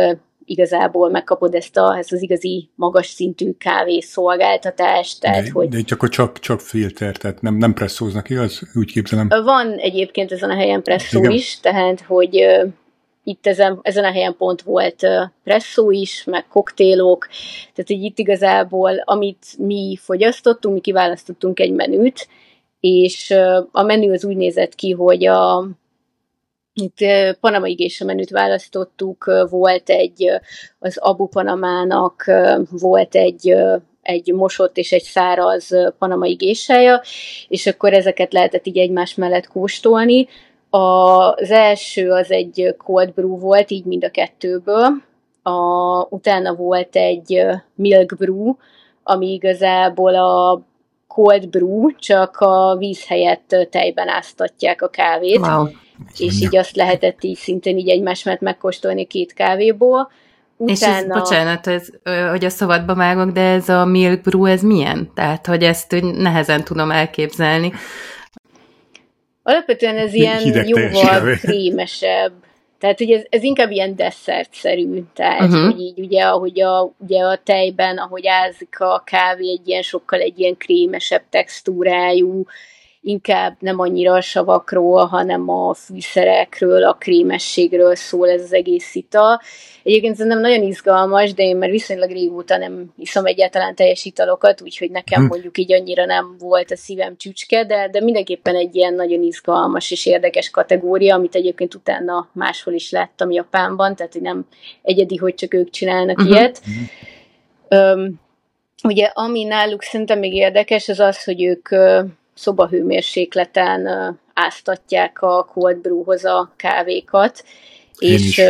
igazából 0.44 1.10
megkapod 1.10 1.54
ezt, 1.54 1.76
a, 1.76 1.96
ezt 1.98 2.12
az 2.12 2.22
igazi 2.22 2.68
magas 2.74 3.06
szintű 3.06 3.52
kávészolgáltatást. 3.58 5.20
Tehát, 5.20 5.44
de, 5.44 5.50
hogy 5.52 5.68
de 5.68 5.78
itt 5.78 5.90
akkor 5.90 6.08
csak, 6.08 6.38
csak 6.38 6.60
filter, 6.60 7.16
tehát 7.16 7.40
nem, 7.40 7.56
nem 7.56 7.74
presszóznak, 7.74 8.30
igaz? 8.30 8.62
Úgy 8.74 8.92
képzelem. 8.92 9.28
Van 9.28 9.72
egyébként 9.76 10.32
ezen 10.32 10.50
a 10.50 10.54
helyen 10.54 10.82
presszó 10.82 11.18
Igen. 11.18 11.30
is, 11.30 11.60
tehát 11.60 12.00
hogy 12.00 12.46
itt 13.24 13.46
ezen, 13.46 13.78
ezen 13.82 14.04
a 14.04 14.10
helyen 14.12 14.36
pont 14.36 14.62
volt 14.62 15.06
presszó 15.44 15.90
is, 15.90 16.24
meg 16.24 16.46
koktélok, 16.48 17.26
tehát 17.74 17.90
hogy 17.90 18.02
itt 18.02 18.18
igazából, 18.18 18.98
amit 19.04 19.46
mi 19.58 19.98
fogyasztottunk, 20.00 20.74
mi 20.74 20.80
kiválasztottunk 20.80 21.60
egy 21.60 21.72
menüt, 21.72 22.28
és 22.80 23.34
a 23.72 23.82
menü 23.82 24.12
az 24.12 24.24
úgy 24.24 24.36
nézett 24.36 24.74
ki, 24.74 24.90
hogy 24.90 25.26
a 25.26 25.68
itt 26.72 26.98
panamai 27.40 27.72
gésa 27.74 28.04
menüt 28.04 28.30
választottuk, 28.30 29.46
volt 29.50 29.90
egy, 29.90 30.30
az 30.78 30.98
Abu 30.98 31.26
Panamának 31.26 32.24
volt 32.70 33.14
egy 33.14 33.54
egy 34.02 34.32
mosott 34.32 34.76
és 34.76 34.92
egy 34.92 35.02
száraz 35.02 35.70
panamai 35.98 36.32
gésája, 36.32 37.02
és 37.48 37.66
akkor 37.66 37.92
ezeket 37.92 38.32
lehetett 38.32 38.66
így 38.66 38.78
egymás 38.78 39.14
mellett 39.14 39.46
kóstolni. 39.46 40.28
Az 40.70 41.50
első 41.50 42.10
az 42.10 42.30
egy 42.30 42.74
cold 42.78 43.12
brew 43.12 43.38
volt, 43.38 43.70
így 43.70 43.84
mind 43.84 44.04
a 44.04 44.10
kettőből. 44.10 44.88
A, 45.42 46.06
utána 46.08 46.54
volt 46.54 46.96
egy 46.96 47.46
milk 47.74 48.16
brew, 48.18 48.54
ami 49.02 49.32
igazából 49.32 50.14
a 50.14 50.62
cold 51.06 51.48
brew, 51.48 51.90
csak 51.96 52.36
a 52.36 52.76
víz 52.78 53.06
helyett 53.06 53.56
tejben 53.70 54.08
áztatják 54.08 54.82
a 54.82 54.88
kávét. 54.88 55.38
Wow 55.38 55.66
és 56.18 56.40
így 56.40 56.56
azt 56.56 56.76
lehetett 56.76 57.24
így 57.24 57.36
szintén 57.36 57.78
így 57.78 57.88
egymás 57.88 58.22
mellett 58.22 58.40
megkóstolni 58.40 59.04
két 59.04 59.32
kávéból. 59.32 60.10
Utána... 60.56 60.72
És 60.72 60.82
ez, 60.82 61.06
bocsánat, 61.06 61.66
ez, 61.66 61.88
hogy 62.30 62.44
a 62.44 62.48
szabadba 62.48 62.94
mágok, 62.94 63.30
de 63.30 63.40
ez 63.40 63.68
a 63.68 63.84
milk 63.84 64.20
brew, 64.20 64.44
ez 64.44 64.62
milyen? 64.62 65.10
Tehát, 65.14 65.46
hogy 65.46 65.62
ezt 65.62 65.96
nehezen 66.00 66.64
tudom 66.64 66.90
elképzelni. 66.90 67.72
Alapvetően 69.50 69.96
ez 69.96 70.14
ilyen 70.14 70.38
Hideg 70.38 70.68
jóval 70.68 71.36
krémesebb. 71.36 72.32
Tehát, 72.78 72.98
hogy 72.98 73.10
ez, 73.10 73.22
ez 73.28 73.42
inkább 73.42 73.70
ilyen 73.70 73.96
desszertszerű. 73.96 75.02
Tehát, 75.14 75.40
uh-huh. 75.40 75.64
hogy 75.64 75.80
így 75.80 75.98
ugye, 75.98 76.22
ahogy 76.22 76.60
a, 76.60 76.92
ugye 76.98 77.22
a 77.22 77.40
tejben, 77.44 77.98
ahogy 77.98 78.26
ázik 78.26 78.80
a 78.80 79.02
kávé, 79.06 79.50
egy 79.50 79.68
ilyen 79.68 79.82
sokkal 79.82 80.20
egy 80.20 80.38
ilyen 80.38 80.56
krémesebb 80.56 81.22
textúrájú, 81.30 82.44
inkább 83.02 83.56
nem 83.58 83.78
annyira 83.78 84.14
a 84.14 84.20
savakról, 84.20 85.04
hanem 85.04 85.48
a 85.48 85.74
fűszerekről, 85.74 86.84
a 86.84 86.92
krémességről 86.92 87.94
szól 87.94 88.28
ez 88.28 88.42
az 88.42 88.52
egész 88.52 88.94
ital. 88.94 89.40
Egyébként 89.82 90.18
nem 90.18 90.40
nagyon 90.40 90.62
izgalmas, 90.62 91.34
de 91.34 91.42
én 91.42 91.56
már 91.56 91.70
viszonylag 91.70 92.10
régóta 92.10 92.56
nem 92.56 92.92
iszom 92.96 93.26
egyáltalán 93.26 93.74
teljes 93.74 94.04
italokat, 94.04 94.62
úgyhogy 94.62 94.90
nekem 94.90 95.22
hm. 95.22 95.28
mondjuk 95.28 95.58
így 95.58 95.72
annyira 95.72 96.04
nem 96.04 96.36
volt 96.38 96.70
a 96.70 96.76
szívem 96.76 97.16
csücske, 97.16 97.64
de, 97.64 97.88
de 97.88 98.00
mindenképpen 98.00 98.54
egy 98.54 98.76
ilyen 98.76 98.94
nagyon 98.94 99.22
izgalmas 99.22 99.90
és 99.90 100.06
érdekes 100.06 100.50
kategória, 100.50 101.14
amit 101.14 101.34
egyébként 101.34 101.74
utána 101.74 102.28
máshol 102.32 102.74
is 102.74 102.90
láttam 102.90 103.30
Japánban, 103.30 103.96
tehát 103.96 104.12
hogy 104.12 104.22
nem 104.22 104.46
egyedi, 104.82 105.16
hogy 105.16 105.34
csak 105.34 105.54
ők 105.54 105.70
csinálnak 105.70 106.18
uh-huh. 106.18 106.34
ilyet. 106.34 106.60
Uh-huh. 107.68 107.94
Um, 107.94 108.20
ugye 108.82 109.10
ami 109.14 109.44
náluk 109.44 109.82
szerintem 109.82 110.18
még 110.18 110.34
érdekes, 110.34 110.88
az 110.88 111.00
az, 111.00 111.24
hogy 111.24 111.42
ők 111.42 111.68
szobahőmérsékleten 112.40 113.88
áztatják 114.34 115.22
a 115.22 115.44
cold 115.44 115.76
brewhoz 115.76 116.24
a 116.24 116.52
kávékat, 116.56 117.44
Én 117.98 118.12
és 118.12 118.38
is. 118.38 118.42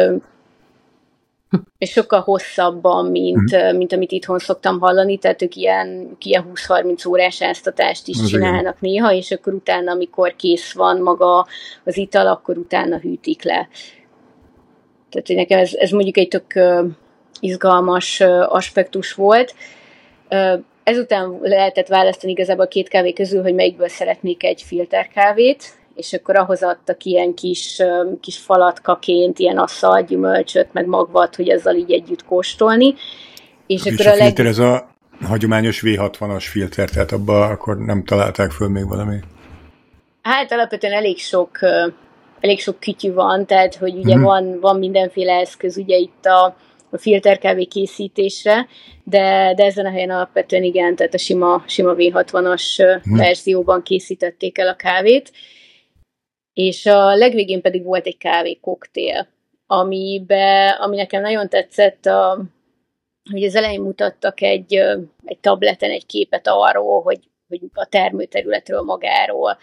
és 1.79 1.91
sokkal 1.91 2.21
hosszabban, 2.21 3.07
mint, 3.07 3.57
mm. 3.57 3.77
mint 3.77 3.93
amit 3.93 4.13
itthon 4.13 4.39
szoktam 4.39 4.81
hallani, 4.81 5.19
tehát 5.19 5.43
ők 5.43 5.57
ilyen, 5.57 6.17
ilyen 6.21 6.45
20-30 6.55 7.09
órás 7.09 7.43
áztatást 7.43 8.09
is 8.09 8.19
az 8.19 8.27
csinálnak 8.27 8.77
igen. 8.81 8.93
néha, 8.93 9.13
és 9.13 9.31
akkor 9.31 9.53
utána, 9.53 9.93
amikor 9.93 10.37
kész 10.37 10.73
van 10.73 11.01
maga 11.01 11.47
az 11.85 11.97
ital, 11.97 12.27
akkor 12.27 12.59
utána 12.59 12.99
hűtik 12.99 13.43
le. 13.43 13.69
Tehát 15.11 15.29
nekem 15.29 15.59
ez, 15.59 15.75
ez 15.75 15.91
mondjuk 15.91 16.17
egy 16.17 16.29
tök 16.29 16.55
izgalmas 17.41 18.21
aspektus 18.49 19.13
volt. 19.13 19.55
Ezután 20.83 21.39
lehetett 21.43 21.87
választani 21.87 22.33
igazából 22.33 22.65
a 22.65 22.69
két 22.69 22.89
kávé 22.89 23.13
közül, 23.13 23.43
hogy 23.43 23.55
melyikből 23.55 23.89
szeretnék 23.89 24.45
egy 24.45 24.63
filterkávét, 24.63 25.65
és 25.95 26.13
akkor 26.13 26.37
ahhoz 26.37 26.63
adtak 26.63 27.05
ilyen 27.05 27.35
kis, 27.35 27.83
kis 28.21 28.39
falatkaként, 28.39 29.39
ilyen 29.39 29.59
asszal, 29.59 30.03
gyümölcsöt, 30.03 30.73
meg 30.73 30.87
magvat, 30.87 31.37
hogy 31.37 31.49
ezzel 31.49 31.77
így 31.77 31.93
együtt 31.93 32.25
kóstolni. 32.25 32.95
És, 33.67 33.85
és 33.85 33.93
akkor 33.93 34.07
a, 34.07 34.11
a 34.11 34.15
filter 34.15 34.45
leg... 34.45 34.55
ez 34.55 34.59
a 34.59 34.89
hagyományos 35.23 35.83
V60-as 35.85 36.45
filter, 36.51 36.89
tehát 36.89 37.13
abban 37.13 37.51
akkor 37.51 37.79
nem 37.79 38.05
találták 38.05 38.51
föl 38.51 38.69
még 38.69 38.89
valami? 38.89 39.17
Hát 40.23 40.53
alapvetően 40.53 40.93
elég 40.93 41.19
sok, 41.19 41.59
elég 42.41 42.61
sok 42.61 42.81
kütyű 42.81 43.13
van, 43.13 43.47
tehát 43.47 43.75
hogy 43.75 43.97
ugye 43.97 44.15
hmm. 44.15 44.23
van, 44.23 44.61
van 44.61 44.79
mindenféle 44.79 45.33
eszköz, 45.33 45.77
ugye 45.77 45.97
itt 45.97 46.25
a, 46.25 46.57
a 46.91 46.99
filterkávé 46.99 47.65
készítésre, 47.65 48.67
de, 49.05 49.55
de 49.57 49.65
ezen 49.65 49.87
a 49.87 49.91
helyen 49.91 50.11
alapvetően 50.11 50.63
igen, 50.63 50.97
tehát 50.97 51.15
a 51.15 51.19
sima, 51.19 51.65
sima 51.67 51.95
V60-as 51.95 52.99
hmm. 53.03 53.17
verzióban 53.17 53.83
készítették 53.83 54.59
el 54.59 54.69
a 54.69 54.77
kávét, 54.77 55.33
és 56.53 56.87
a 56.87 57.15
legvégén 57.15 57.61
pedig 57.61 57.85
volt 57.85 58.07
egy 58.07 58.19
kávé 58.19 58.55
koktél, 58.55 59.29
amibe, 59.67 60.69
ami 60.69 60.97
nekem 60.97 61.23
nagyon 61.23 61.49
tetszett, 61.49 62.07
a, 62.07 62.45
hogy 63.31 63.45
az 63.45 63.55
elején 63.55 63.81
mutattak 63.81 64.43
egy, 64.43 64.75
egy 65.25 65.39
tableten 65.41 65.91
egy 65.91 66.07
képet 66.07 66.47
arról, 66.49 67.03
hogy, 67.03 67.21
hogy 67.49 67.61
a 67.73 67.87
termőterületről 67.87 68.83
magáról, 68.83 69.59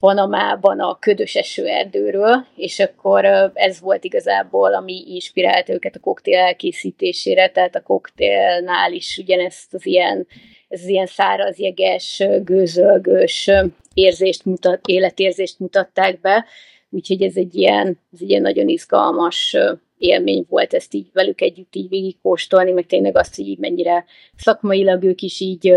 Panamában 0.00 0.80
a 0.80 0.98
ködös 0.98 1.34
esőerdőről, 1.34 2.46
és 2.56 2.78
akkor 2.78 3.24
ez 3.54 3.80
volt 3.80 4.04
igazából, 4.04 4.74
ami 4.74 5.04
inspirált 5.06 5.68
őket 5.68 5.96
a 5.96 6.00
koktél 6.00 6.38
elkészítésére, 6.38 7.48
tehát 7.48 7.74
a 7.74 7.82
koktélnál 7.82 8.92
is 8.92 9.18
ugyanezt 9.18 9.74
az 9.74 9.86
ilyen, 9.86 10.26
ez 10.68 10.80
az 10.80 10.88
ilyen 10.88 11.06
száraz, 11.06 11.58
jeges, 11.58 12.22
gőzölgős 12.44 13.50
érzést 13.94 14.44
mutat, 14.44 14.86
életérzést 14.86 15.58
mutatták 15.58 16.20
be, 16.20 16.44
úgyhogy 16.90 17.22
ez 17.22 17.36
egy 17.36 17.54
ilyen, 17.54 17.86
ez 18.12 18.18
egy 18.20 18.30
ilyen 18.30 18.42
nagyon 18.42 18.68
izgalmas 18.68 19.56
élmény 19.98 20.46
volt 20.48 20.74
ezt 20.74 20.94
így 20.94 21.10
velük 21.12 21.40
együtt 21.40 21.74
így 21.74 21.88
végigkóstolni, 21.88 22.72
meg 22.72 22.86
tényleg 22.86 23.16
azt, 23.16 23.36
hogy 23.36 23.46
így 23.46 23.58
mennyire 23.58 24.04
szakmailag 24.36 25.04
ők 25.04 25.20
is 25.20 25.40
így 25.40 25.74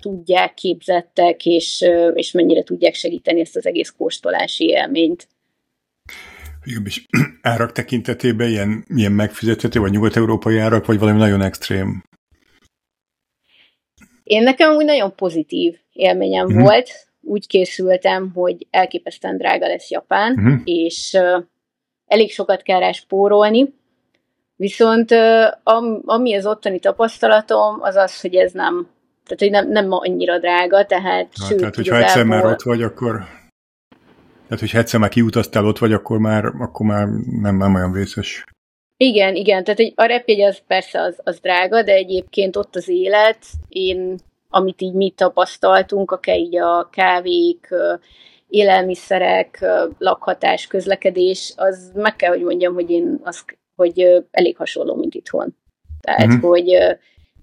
tudják, 0.00 0.54
képzettek, 0.54 1.46
és, 1.46 1.84
és 2.14 2.32
mennyire 2.32 2.62
tudják 2.62 2.94
segíteni 2.94 3.40
ezt 3.40 3.56
az 3.56 3.66
egész 3.66 3.94
kóstolási 3.98 4.64
élményt. 4.64 5.28
Igen, 6.64 6.82
és 6.84 7.06
árak 7.42 7.72
tekintetében 7.72 8.48
ilyen, 8.48 8.84
ilyen 8.88 9.12
megfizethető, 9.12 9.80
vagy 9.80 9.90
nyugat-európai 9.90 10.58
árak, 10.58 10.86
vagy 10.86 10.98
valami 10.98 11.18
nagyon 11.18 11.42
extrém? 11.42 12.02
Én 14.22 14.42
nekem 14.42 14.74
úgy 14.74 14.84
nagyon 14.84 15.14
pozitív 15.14 15.78
élményem 15.92 16.46
uh-huh. 16.46 16.62
volt. 16.62 16.90
Úgy 17.20 17.46
készültem, 17.46 18.30
hogy 18.34 18.66
elképesztően 18.70 19.36
drága 19.36 19.66
lesz 19.66 19.90
Japán, 19.90 20.32
uh-huh. 20.32 20.60
és 20.64 21.16
uh, 21.18 21.44
elég 22.06 22.32
sokat 22.32 22.62
kell 22.62 22.78
rá 22.78 22.92
spórolni. 22.92 23.74
Viszont 24.56 25.10
uh, 25.10 25.46
am, 25.62 26.02
ami 26.04 26.34
az 26.34 26.46
ottani 26.46 26.78
tapasztalatom, 26.78 27.80
az 27.80 27.96
az, 27.96 28.20
hogy 28.20 28.34
ez 28.34 28.52
nem 28.52 28.88
tehát, 29.30 29.38
hogy 29.38 29.50
nem, 29.50 29.84
nem 29.84 29.92
annyira 29.92 30.38
drága, 30.38 30.86
tehát 30.86 31.28
Na, 31.38 31.46
sőt, 31.46 31.58
Tehát, 31.58 31.74
hogyha 31.74 31.96
egyszer 31.96 32.24
már 32.24 32.44
ott 32.44 32.62
vagy, 32.62 32.82
akkor 32.82 33.24
tehát, 34.44 34.64
hogyha 34.64 34.78
egyszer 34.78 35.00
már 35.00 35.08
kiutaztál 35.08 35.66
ott 35.66 35.78
vagy, 35.78 35.92
akkor 35.92 36.18
már, 36.18 36.44
akkor 36.44 36.86
már 36.86 37.08
nem, 37.40 37.56
nem 37.56 37.74
olyan 37.74 37.92
vészes. 37.92 38.44
Igen, 38.96 39.34
igen, 39.34 39.64
tehát 39.64 39.80
egy, 39.80 39.92
a 39.96 40.04
repjegy 40.04 40.40
az 40.40 40.58
persze 40.66 41.00
az, 41.00 41.20
az 41.24 41.38
drága, 41.40 41.82
de 41.82 41.92
egyébként 41.92 42.56
ott 42.56 42.76
az 42.76 42.88
élet, 42.88 43.38
én, 43.68 44.18
amit 44.48 44.80
így 44.80 44.92
mi 44.92 45.10
tapasztaltunk, 45.10 46.10
akár 46.10 46.38
így 46.38 46.56
a 46.56 46.88
kávék, 46.92 47.68
élelmiszerek, 48.48 49.64
lakhatás, 49.98 50.66
közlekedés, 50.66 51.52
az 51.56 51.92
meg 51.94 52.16
kell, 52.16 52.30
hogy 52.30 52.42
mondjam, 52.42 52.74
hogy 52.74 52.90
én 52.90 53.20
az, 53.22 53.44
hogy 53.76 54.24
elég 54.30 54.56
hasonló, 54.56 54.94
mint 54.94 55.14
itthon. 55.14 55.56
Tehát, 56.00 56.26
uh-huh. 56.26 56.42
hogy 56.42 56.78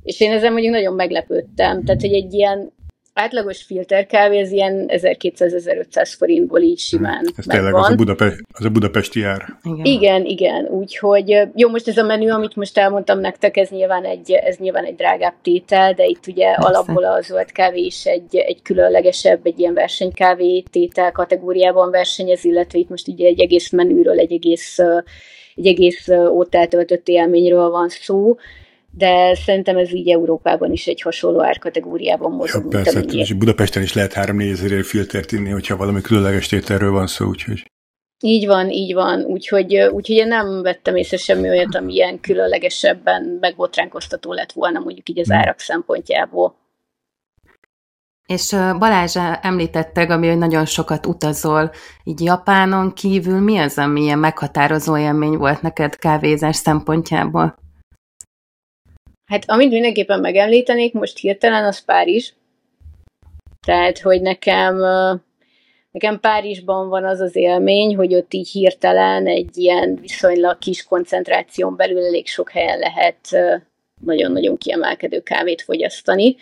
és 0.07 0.19
én 0.19 0.31
ezen 0.31 0.51
mondjuk 0.51 0.73
nagyon 0.73 0.93
meglepődtem. 0.93 1.83
Tehát, 1.83 2.01
hogy 2.01 2.13
egy 2.13 2.33
ilyen 2.33 2.71
átlagos 3.13 3.63
filterkávé 3.63 4.41
az 4.41 4.51
ilyen 4.51 4.85
1200-1500 4.87 6.13
forintból 6.17 6.61
így 6.61 6.79
simán 6.79 7.25
Ez 7.35 7.45
tényleg 7.45 7.73
az 7.73 7.89
a, 7.89 7.95
Budapest, 7.95 8.37
az 8.53 8.65
a 8.65 8.69
budapesti 8.69 9.23
ár. 9.23 9.45
Igen. 9.63 9.85
igen, 9.85 10.25
igen, 10.25 10.65
úgyhogy 10.65 11.47
jó, 11.55 11.69
most 11.69 11.87
ez 11.87 11.97
a 11.97 12.03
menü, 12.03 12.29
amit 12.29 12.55
most 12.55 12.77
elmondtam 12.77 13.19
nektek, 13.19 13.57
ez 13.57 13.69
nyilván 13.69 14.03
egy, 14.03 14.31
ez 14.31 14.57
nyilván 14.57 14.83
egy 14.83 14.95
drágább 14.95 15.33
tétel, 15.41 15.93
de 15.93 16.05
itt 16.05 16.27
ugye 16.27 16.45
Persze. 16.45 16.67
alapból 16.67 17.03
a 17.03 17.21
zöld 17.21 17.51
kávé 17.51 17.81
is 17.81 18.05
egy, 18.05 18.35
egy 18.35 18.61
különlegesebb, 18.61 19.39
egy 19.43 19.59
ilyen 19.59 19.73
versenykávé 19.73 20.63
tétel 20.71 21.11
kategóriában 21.11 21.91
versenyez, 21.91 22.45
illetve 22.45 22.79
itt 22.79 22.89
most 22.89 23.07
ugye 23.07 23.27
egy 23.27 23.39
egész 23.39 23.71
menüről, 23.71 24.19
egy 24.19 24.31
egész, 24.31 24.79
egy 25.55 25.67
egész 25.67 26.07
ott 26.09 26.55
eltöltött 26.55 27.07
élményről 27.07 27.69
van 27.69 27.89
szó, 27.89 28.35
de 28.97 29.35
szerintem 29.35 29.77
ez 29.77 29.93
így 29.93 30.09
Európában 30.09 30.71
is 30.71 30.87
egy 30.87 31.01
hasonló 31.01 31.43
árkategóriában 31.43 32.31
mozog. 32.31 32.63
Ja, 32.63 32.69
persze, 32.69 32.99
és 32.99 33.33
Budapesten 33.33 33.83
is 33.83 33.93
lehet 33.93 34.13
3-4 34.15 34.51
ezer 34.51 34.83
filtert 34.83 35.31
inni, 35.31 35.49
hogyha 35.49 35.77
valami 35.77 36.01
különleges 36.01 36.47
tételről 36.47 36.91
van 36.91 37.07
szó, 37.07 37.25
úgyhogy... 37.25 37.71
Így 38.23 38.47
van, 38.47 38.69
így 38.69 38.93
van, 38.93 39.21
úgyhogy, 39.21 39.77
úgyhogy 39.77 40.15
én 40.15 40.27
nem 40.27 40.61
vettem 40.61 40.95
észre 40.95 41.17
semmi 41.17 41.49
olyat, 41.49 41.75
ami 41.75 41.93
ilyen 41.93 42.19
különlegesebben 42.19 43.37
megbotránkoztató 43.39 44.33
lett 44.33 44.51
volna 44.51 44.79
mondjuk 44.79 45.09
így 45.09 45.19
az 45.19 45.27
hmm. 45.27 45.37
árak 45.37 45.59
szempontjából. 45.59 46.55
És 48.25 48.49
Balázs 48.79 49.15
említette, 49.41 50.03
Gabi, 50.03 50.27
hogy 50.27 50.37
nagyon 50.37 50.65
sokat 50.65 51.05
utazol, 51.05 51.71
így 52.03 52.21
Japánon 52.21 52.93
kívül 52.93 53.39
mi 53.39 53.57
az, 53.57 53.77
ami 53.77 54.01
ilyen 54.01 54.19
meghatározó 54.19 54.97
élmény 54.97 55.37
volt 55.37 55.61
neked 55.61 55.95
kávézás 55.95 56.55
szempontjából? 56.55 57.65
Hát 59.27 59.49
amit 59.49 59.69
mindenképpen 59.69 60.19
megemlítenék 60.19 60.93
most 60.93 61.17
hirtelen, 61.17 61.65
az 61.65 61.85
Párizs. 61.85 62.33
Tehát, 63.65 63.99
hogy 63.99 64.21
nekem, 64.21 64.77
nekem 65.91 66.19
Párizsban 66.19 66.89
van 66.89 67.05
az 67.05 67.19
az 67.19 67.35
élmény, 67.35 67.95
hogy 67.95 68.15
ott 68.15 68.33
így 68.33 68.49
hirtelen 68.49 69.27
egy 69.27 69.57
ilyen 69.57 69.95
viszonylag 70.01 70.57
kis 70.57 70.83
koncentráción 70.83 71.75
belül 71.75 72.05
elég 72.05 72.27
sok 72.27 72.49
helyen 72.49 72.79
lehet 72.79 73.19
nagyon-nagyon 74.05 74.57
kiemelkedő 74.57 75.21
kávét 75.21 75.61
fogyasztani. 75.61 76.35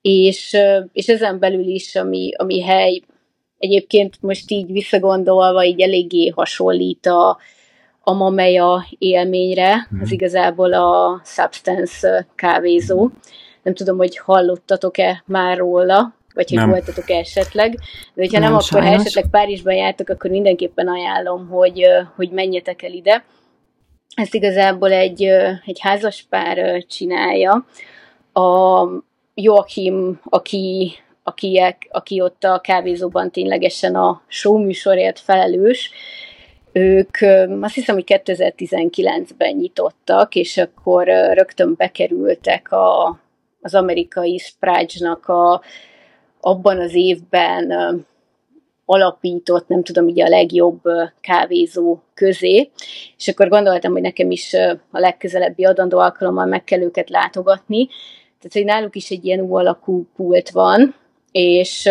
És, 0.00 0.56
és 0.92 1.08
ezen 1.08 1.38
belül 1.38 1.66
is, 1.66 1.96
ami, 1.96 2.30
ami 2.36 2.62
hely 2.62 3.00
egyébként 3.58 4.22
most 4.22 4.50
így 4.50 4.72
visszagondolva 4.72 5.64
így 5.64 5.80
eléggé 5.80 6.28
hasonlít 6.28 7.06
a, 7.06 7.38
a 8.08 8.12
mameja 8.12 8.86
élményre, 8.98 9.88
az 10.02 10.12
igazából 10.12 10.72
a 10.72 11.20
Substance 11.24 12.26
kávézó. 12.34 13.10
Nem 13.62 13.74
tudom, 13.74 13.96
hogy 13.96 14.18
hallottatok-e 14.18 15.22
már 15.26 15.56
róla, 15.56 16.14
vagy 16.34 16.48
hogy 16.48 16.58
nem. 16.58 16.68
voltatok 16.68 17.10
esetleg. 17.10 17.72
De 18.14 18.22
hogyha 18.22 18.38
nem, 18.38 18.52
nem 18.52 18.58
akkor 18.58 18.82
ha 18.82 18.92
esetleg 18.92 19.26
Párizsban 19.30 19.74
jártok, 19.74 20.08
akkor 20.08 20.30
mindenképpen 20.30 20.88
ajánlom, 20.88 21.48
hogy, 21.48 21.86
hogy 22.16 22.30
menjetek 22.30 22.82
el 22.82 22.92
ide. 22.92 23.24
Ezt 24.14 24.34
igazából 24.34 24.92
egy, 24.92 25.22
egy 25.64 25.80
házaspár 25.80 26.84
csinálja. 26.88 27.66
A 28.32 28.84
Joachim, 29.34 30.20
aki, 30.24 30.92
aki, 31.22 31.62
aki 31.90 32.20
ott 32.20 32.44
a 32.44 32.60
kávézóban 32.60 33.30
ténylegesen 33.30 33.94
a 33.94 34.22
show 34.26 34.58
műsorért 34.58 35.18
felelős, 35.18 35.90
ők 36.76 37.16
azt 37.60 37.74
hiszem, 37.74 37.94
hogy 37.94 38.04
2019-ben 38.24 39.54
nyitottak, 39.56 40.34
és 40.34 40.56
akkor 40.56 41.06
rögtön 41.32 41.74
bekerültek 41.76 42.72
a, 42.72 43.18
az 43.60 43.74
amerikai 43.74 44.38
Sprage-nak 44.38 45.28
a, 45.28 45.62
abban 46.40 46.80
az 46.80 46.94
évben 46.94 47.72
alapított, 48.84 49.68
nem 49.68 49.82
tudom, 49.82 50.04
ugye 50.04 50.24
a 50.24 50.28
legjobb 50.28 50.80
kávézó 51.20 51.98
közé, 52.14 52.70
és 53.16 53.28
akkor 53.28 53.48
gondoltam, 53.48 53.92
hogy 53.92 54.02
nekem 54.02 54.30
is 54.30 54.54
a 54.90 54.98
legközelebbi 54.98 55.64
adandó 55.64 55.98
alkalommal 55.98 56.46
meg 56.46 56.64
kell 56.64 56.80
őket 56.80 57.10
látogatni. 57.10 57.86
Tehát, 58.38 58.52
hogy 58.52 58.64
náluk 58.64 58.96
is 58.96 59.10
egy 59.10 59.24
ilyen 59.24 59.40
U 59.40 59.54
alakú 59.54 60.06
pult 60.16 60.50
van, 60.50 60.94
és 61.32 61.90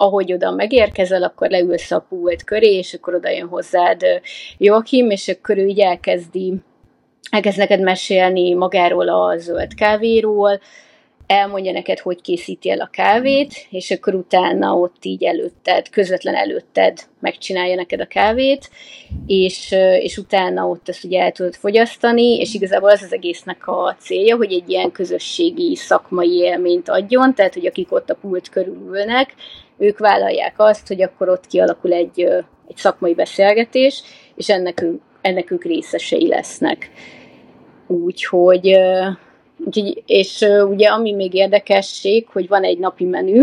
ahogy 0.00 0.32
oda 0.32 0.50
megérkezel, 0.50 1.22
akkor 1.22 1.50
leülsz 1.50 1.90
a 1.90 2.06
pult 2.08 2.44
köré, 2.44 2.76
és 2.76 2.94
akkor 2.94 3.14
oda 3.14 3.28
jön 3.28 3.48
hozzád 3.48 4.00
Joachim, 4.58 5.10
és 5.10 5.28
akkor 5.28 5.58
ő 5.58 5.66
így 5.66 5.80
elkezdi, 5.80 6.54
elkezd 7.30 7.58
neked 7.58 7.80
mesélni 7.80 8.54
magáról 8.54 9.08
a 9.08 9.36
zöld 9.36 9.74
kávéról, 9.74 10.60
elmondja 11.30 11.72
neked, 11.72 11.98
hogy 11.98 12.20
készíti 12.20 12.70
el 12.70 12.80
a 12.80 12.90
kávét, 12.92 13.66
és 13.70 13.90
akkor 13.90 14.14
utána 14.14 14.74
ott 14.74 15.04
így 15.04 15.24
előtted, 15.24 15.88
közvetlen 15.90 16.34
előtted 16.34 16.98
megcsinálja 17.20 17.74
neked 17.74 18.00
a 18.00 18.06
kávét, 18.06 18.70
és, 19.26 19.74
és 20.00 20.16
utána 20.16 20.68
ott 20.68 20.88
ezt 20.88 21.04
ugye 21.04 21.20
el 21.20 21.32
tudod 21.32 21.54
fogyasztani, 21.54 22.38
és 22.38 22.54
igazából 22.54 22.90
az 22.90 23.02
az 23.02 23.12
egésznek 23.12 23.66
a 23.68 23.96
célja, 23.98 24.36
hogy 24.36 24.52
egy 24.52 24.70
ilyen 24.70 24.92
közösségi 24.92 25.76
szakmai 25.76 26.36
élményt 26.36 26.88
adjon, 26.88 27.34
tehát 27.34 27.54
hogy 27.54 27.66
akik 27.66 27.92
ott 27.92 28.10
a 28.10 28.14
pult 28.14 28.48
körül 28.48 28.78
ülnek, 28.88 29.34
ők 29.80 29.98
vállalják 29.98 30.54
azt, 30.56 30.88
hogy 30.88 31.02
akkor 31.02 31.28
ott 31.28 31.46
kialakul 31.46 31.92
egy, 31.92 32.20
egy 32.68 32.76
szakmai 32.76 33.14
beszélgetés, 33.14 34.02
és 34.34 34.48
ennek, 34.48 34.84
ennek 35.20 35.50
ők 35.50 35.64
részesei 35.64 36.28
lesznek. 36.28 36.90
Úgyhogy, 37.86 38.76
úgyhogy, 39.64 40.02
és 40.06 40.46
ugye 40.68 40.88
ami 40.88 41.12
még 41.12 41.34
érdekesség, 41.34 42.26
hogy 42.28 42.48
van 42.48 42.62
egy 42.62 42.78
napi 42.78 43.04
menü, 43.04 43.42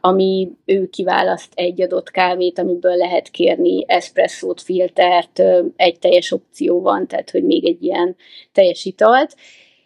ami 0.00 0.50
ő 0.64 0.88
kiválaszt 0.88 1.52
egy 1.54 1.82
adott 1.82 2.10
kávét, 2.10 2.58
amiből 2.58 2.96
lehet 2.96 3.28
kérni 3.28 3.84
eszpresszót, 3.86 4.60
filtert, 4.60 5.42
egy 5.76 5.98
teljes 5.98 6.32
opció 6.32 6.80
van, 6.80 7.06
tehát 7.06 7.30
hogy 7.30 7.44
még 7.44 7.66
egy 7.66 7.82
ilyen 7.82 8.16
teljes 8.52 8.84
italt, 8.84 9.36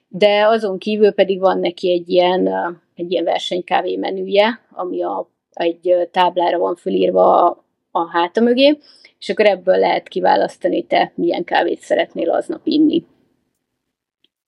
de 0.09 0.47
azon 0.47 0.79
kívül 0.79 1.11
pedig 1.11 1.41
van 1.41 1.59
neki 1.59 1.91
egy 1.91 2.09
ilyen, 2.09 2.47
egy 2.95 3.13
ilyen 3.13 3.25
versenykávé 3.25 3.97
menüje, 3.97 4.61
ami 4.71 5.03
a 5.03 5.31
egy 5.57 6.09
táblára 6.11 6.59
van 6.59 6.75
fölírva 6.75 7.45
a, 7.45 7.65
a 7.91 8.11
háta 8.11 8.41
mögé, 8.41 8.79
és 9.19 9.29
akkor 9.29 9.47
ebből 9.47 9.77
lehet 9.77 10.09
kiválasztani, 10.09 10.83
te 10.83 11.13
milyen 11.15 11.45
kávét 11.45 11.81
szeretnél 11.81 12.31
aznap 12.31 12.61
inni. 12.65 13.05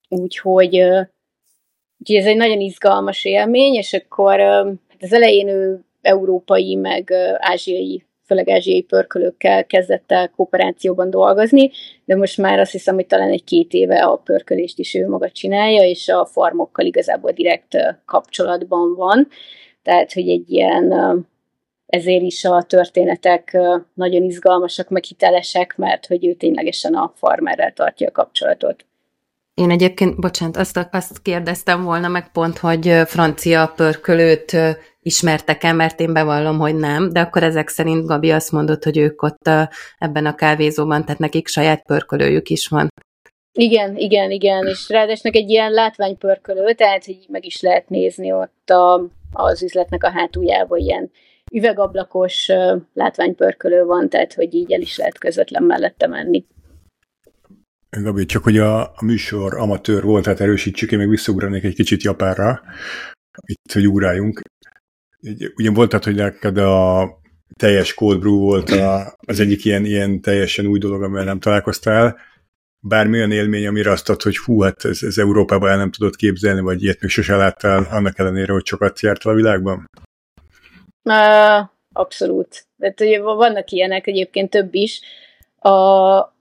Úgyhogy, 0.08 0.76
úgyhogy 1.98 2.16
ez 2.16 2.26
egy 2.26 2.36
nagyon 2.36 2.60
izgalmas 2.60 3.24
élmény, 3.24 3.74
és 3.74 3.92
akkor 3.92 4.40
hát 4.88 5.02
az 5.02 5.12
elején 5.12 5.48
ő 5.48 5.80
európai, 6.02 6.74
meg 6.74 7.12
ázsiai, 7.38 8.04
főleg 8.26 8.48
ázsiai 8.48 8.82
pörkölőkkel 8.82 9.66
kezdett 9.66 10.12
el 10.12 10.30
kooperációban 10.30 11.10
dolgozni, 11.10 11.70
de 12.04 12.16
most 12.16 12.38
már 12.38 12.58
azt 12.58 12.72
hiszem, 12.72 12.94
hogy 12.94 13.06
talán 13.06 13.30
egy 13.30 13.44
két 13.44 13.72
éve 13.72 14.04
a 14.04 14.16
pörkölést 14.16 14.78
is 14.78 14.94
ő 14.94 15.08
maga 15.08 15.30
csinálja, 15.30 15.82
és 15.82 16.08
a 16.08 16.24
farmokkal 16.26 16.86
igazából 16.86 17.30
direkt 17.30 17.76
kapcsolatban 18.04 18.94
van 18.94 19.28
tehát 19.82 20.12
hogy 20.12 20.28
egy 20.28 20.50
ilyen 20.50 20.92
ezért 21.88 22.22
is 22.22 22.44
a 22.44 22.62
történetek 22.62 23.58
nagyon 23.94 24.22
izgalmasak, 24.22 24.88
meg 24.88 25.04
hitelesek, 25.04 25.76
mert 25.76 26.06
hogy 26.06 26.26
ő 26.26 26.32
ténylegesen 26.32 26.94
a 26.94 27.12
farmerrel 27.14 27.72
tartja 27.72 28.08
a 28.08 28.12
kapcsolatot. 28.12 28.86
Én 29.54 29.70
egyébként, 29.70 30.20
bocsánat, 30.20 30.56
azt, 30.56 30.88
azt 30.90 31.22
kérdeztem 31.22 31.84
volna 31.84 32.08
meg 32.08 32.32
pont, 32.32 32.58
hogy 32.58 32.92
francia 33.06 33.72
pörkölőt 33.76 34.56
ismertek-e, 35.00 35.72
mert 35.72 36.00
én 36.00 36.12
bevallom, 36.12 36.58
hogy 36.58 36.74
nem, 36.74 37.12
de 37.12 37.20
akkor 37.20 37.42
ezek 37.42 37.68
szerint 37.68 38.06
Gabi 38.06 38.30
azt 38.30 38.52
mondott, 38.52 38.84
hogy 38.84 38.98
ők 38.98 39.22
ott 39.22 39.50
ebben 39.98 40.26
a 40.26 40.34
kávézóban, 40.34 41.04
tehát 41.04 41.20
nekik 41.20 41.48
saját 41.48 41.82
pörkölőjük 41.82 42.48
is 42.48 42.68
van. 42.68 42.88
Igen, 43.60 43.96
igen, 43.96 44.30
igen, 44.30 44.66
és 44.66 44.88
ráadásul 44.88 45.30
egy 45.30 45.50
ilyen 45.50 45.70
látványpörkölő, 45.70 46.72
tehát 46.72 47.04
hogy 47.04 47.26
meg 47.28 47.44
is 47.44 47.60
lehet 47.60 47.88
nézni 47.88 48.32
ott 48.32 48.70
a, 48.70 49.08
az 49.32 49.62
üzletnek 49.62 50.04
a 50.04 50.10
hátuljában 50.10 50.78
ilyen 50.78 51.10
üvegablakos 51.52 52.50
látványpörkölő 52.94 53.84
van, 53.84 54.08
tehát 54.08 54.34
hogy 54.34 54.54
így 54.54 54.72
el 54.72 54.80
is 54.80 54.96
lehet 54.96 55.18
közvetlen 55.18 55.62
mellette 55.62 56.06
menni. 56.06 56.44
Gabi, 57.90 58.24
csak 58.24 58.42
hogy 58.42 58.58
a, 58.58 58.82
a 58.82 59.04
műsor 59.04 59.54
amatőr 59.54 60.02
volt, 60.02 60.24
tehát 60.24 60.40
erősítsük, 60.40 60.92
én 60.92 60.98
még 60.98 61.08
visszaugranék 61.08 61.64
egy 61.64 61.74
kicsit 61.74 62.02
Japánra, 62.02 62.60
itt, 63.46 63.72
hogy 63.72 63.88
ugráljunk. 63.88 64.40
Ugye 65.56 65.70
volt, 65.70 65.88
tehát, 65.88 66.04
hogy 66.04 66.14
neked 66.14 66.58
a 66.58 67.08
teljes 67.56 67.94
cold 67.94 68.18
brew 68.18 68.38
volt 68.38 68.70
a, 68.70 69.16
az 69.26 69.40
egyik 69.40 69.64
ilyen, 69.64 69.84
ilyen 69.84 70.20
teljesen 70.20 70.66
új 70.66 70.78
dolog, 70.78 71.02
amivel 71.02 71.24
nem 71.24 71.40
találkoztál, 71.40 72.18
bármilyen 72.80 73.32
élmény, 73.32 73.66
amire 73.66 73.90
azt 73.90 74.08
ad, 74.08 74.22
hogy 74.22 74.36
hú, 74.38 74.60
hát 74.60 74.84
ez, 74.84 75.02
ez 75.02 75.18
Európában 75.18 75.70
el 75.70 75.76
nem 75.76 75.90
tudod 75.90 76.16
képzelni, 76.16 76.60
vagy 76.60 76.82
ilyet 76.82 77.00
még 77.00 77.10
sose 77.10 77.36
láttál, 77.36 77.86
annak 77.90 78.18
ellenére, 78.18 78.52
hogy 78.52 78.66
sokat 78.66 79.00
jártál 79.00 79.32
a 79.32 79.36
világban? 79.36 79.90
Uh, 81.02 81.68
abszolút. 81.92 82.66
Tehát, 82.78 83.00
ugye, 83.00 83.20
vannak 83.20 83.70
ilyenek 83.70 84.06
egyébként 84.06 84.50
több 84.50 84.74
is. 84.74 85.00
A, 85.58 85.70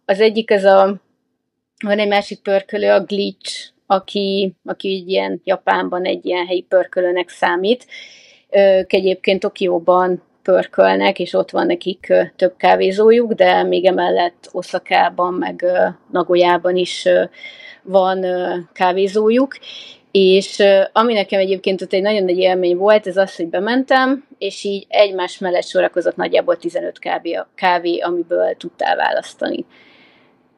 az 0.06 0.20
egyik 0.20 0.52
az 0.52 0.64
a, 0.64 1.02
van 1.86 2.00
egy 2.00 2.08
másik 2.08 2.42
pörkölő, 2.42 2.92
a 2.92 3.04
Glitch, 3.04 3.70
aki, 3.86 4.56
aki 4.64 4.94
egy 4.94 5.10
ilyen 5.10 5.42
Japánban 5.44 6.06
egy 6.06 6.26
ilyen 6.26 6.46
helyi 6.46 6.62
pörkölőnek 6.62 7.30
számít, 7.30 7.86
Ők 8.50 8.94
egyébként 8.94 9.40
Tokióban 9.40 10.22
pörkölnek, 10.48 11.20
és 11.20 11.34
ott 11.34 11.52
van 11.52 11.66
nekik 11.66 12.14
több 12.36 12.54
kávézójuk, 12.58 13.34
de 13.34 13.64
még 13.64 13.86
emellett 13.86 14.50
Oszakában, 14.52 15.34
meg 15.34 15.66
Nagoyában 16.12 16.76
is 16.76 17.08
van 17.84 18.26
kávézójuk, 18.74 19.58
és 20.12 20.64
ami 20.92 21.14
nekem 21.14 21.40
egyébként 21.40 21.82
ott 21.82 21.94
egy 21.94 22.02
nagyon 22.02 22.24
nagy 22.24 22.38
élmény 22.38 22.78
volt, 22.78 23.08
ez 23.08 23.18
az, 23.18 23.36
hogy 23.36 23.48
bementem, 23.48 24.28
és 24.38 24.64
így 24.64 24.86
egymás 24.90 25.38
mellett 25.38 25.68
sorakozott 25.68 26.16
nagyjából 26.16 26.58
15 26.58 27.00
kávé, 27.00 27.40
kávé 27.56 27.98
amiből 27.98 28.56
tudtál 28.58 28.96
választani. 28.96 29.66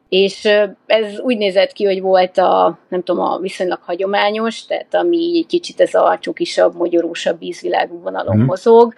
És 0.09 0.45
ez 0.85 1.19
úgy 1.19 1.37
nézett 1.37 1.71
ki, 1.71 1.85
hogy 1.85 2.01
volt 2.01 2.37
a, 2.37 2.79
nem 2.89 3.03
tudom, 3.03 3.25
a 3.25 3.37
viszonylag 3.39 3.79
hagyományos, 3.81 4.65
tehát 4.65 4.95
ami 4.95 5.37
egy 5.37 5.45
kicsit 5.45 5.79
ez 5.81 5.93
a 5.93 6.17
csokisabb, 6.21 6.75
magyarósabb 6.75 7.41
ízvilágú 7.41 8.01
vonalon 8.01 8.37
mm. 8.37 8.45
mozog, 8.45 8.93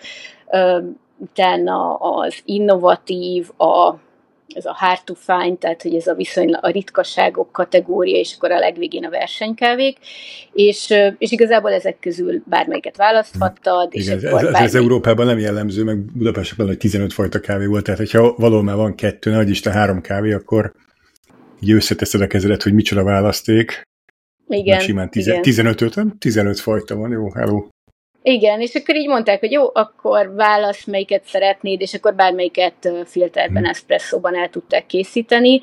utána 1.18 1.96
az 1.96 2.36
innovatív, 2.46 3.50
a 3.58 3.96
ez 4.56 4.66
a 4.66 4.74
hard 4.74 5.04
to 5.04 5.14
find, 5.14 5.58
tehát 5.58 5.82
hogy 5.82 5.96
ez 5.96 6.08
a 6.08 6.14
viszonylag 6.14 6.64
a 6.64 6.70
ritkaságok 6.70 7.52
kategória, 7.52 8.18
és 8.18 8.36
akkor 8.36 8.52
a 8.52 8.60
legvégén 8.60 9.06
a 9.06 9.10
versenykávék, 9.10 9.98
és, 10.54 10.94
és 11.18 11.32
igazából 11.32 11.72
ezek 11.72 12.00
közül 12.00 12.42
bármelyiket 12.46 12.98
választhattad. 12.98 13.88
És 13.92 14.06
Igen, 14.06 14.18
ez, 14.18 14.24
ez, 14.24 14.54
ez, 14.54 14.76
Európában 14.76 15.26
nem 15.26 15.40
jellemző, 15.40 15.84
meg 15.84 15.98
Budapestben, 15.98 16.68
hogy 16.68 16.78
15 16.78 17.14
fajta 17.14 17.40
kávé 17.40 17.66
volt, 17.66 17.84
tehát 17.84 18.00
hogyha 18.00 18.36
valahol 18.38 18.64
már 18.64 18.76
van 18.76 18.96
kettő, 18.96 19.32
nagy 19.32 19.50
Isten 19.50 19.74
három 19.74 20.02
kávé, 20.02 20.32
akkor 20.32 20.74
így 21.60 21.72
összeteszed 21.72 22.22
a 22.22 22.28
kezedet, 22.28 22.64
hogy 22.64 22.74
micsoda 22.74 23.04
választék. 23.04 23.82
Igen. 24.48 24.80
Simán 24.80 25.10
tize, 25.10 25.40
15 25.40 25.96
nem? 25.96 26.16
15 26.18 26.60
fajta 26.60 26.96
van, 26.96 27.12
jó, 27.12 27.32
hello. 27.32 27.68
Igen, 28.24 28.62
és 28.62 28.76
akkor 28.76 28.96
így 28.96 29.08
mondták, 29.08 29.40
hogy 29.40 29.52
jó, 29.52 29.64
akkor 29.74 30.34
válasz, 30.36 30.86
melyiket 30.86 31.24
szeretnéd, 31.24 31.82
és 31.82 31.94
akkor 31.94 32.16
bármelyiket 32.16 32.92
filterben, 33.06 33.62
hmm. 33.62 33.72
eszpresszóban 33.72 34.36
el 34.36 34.50
tudták 34.50 34.86
készíteni, 34.86 35.62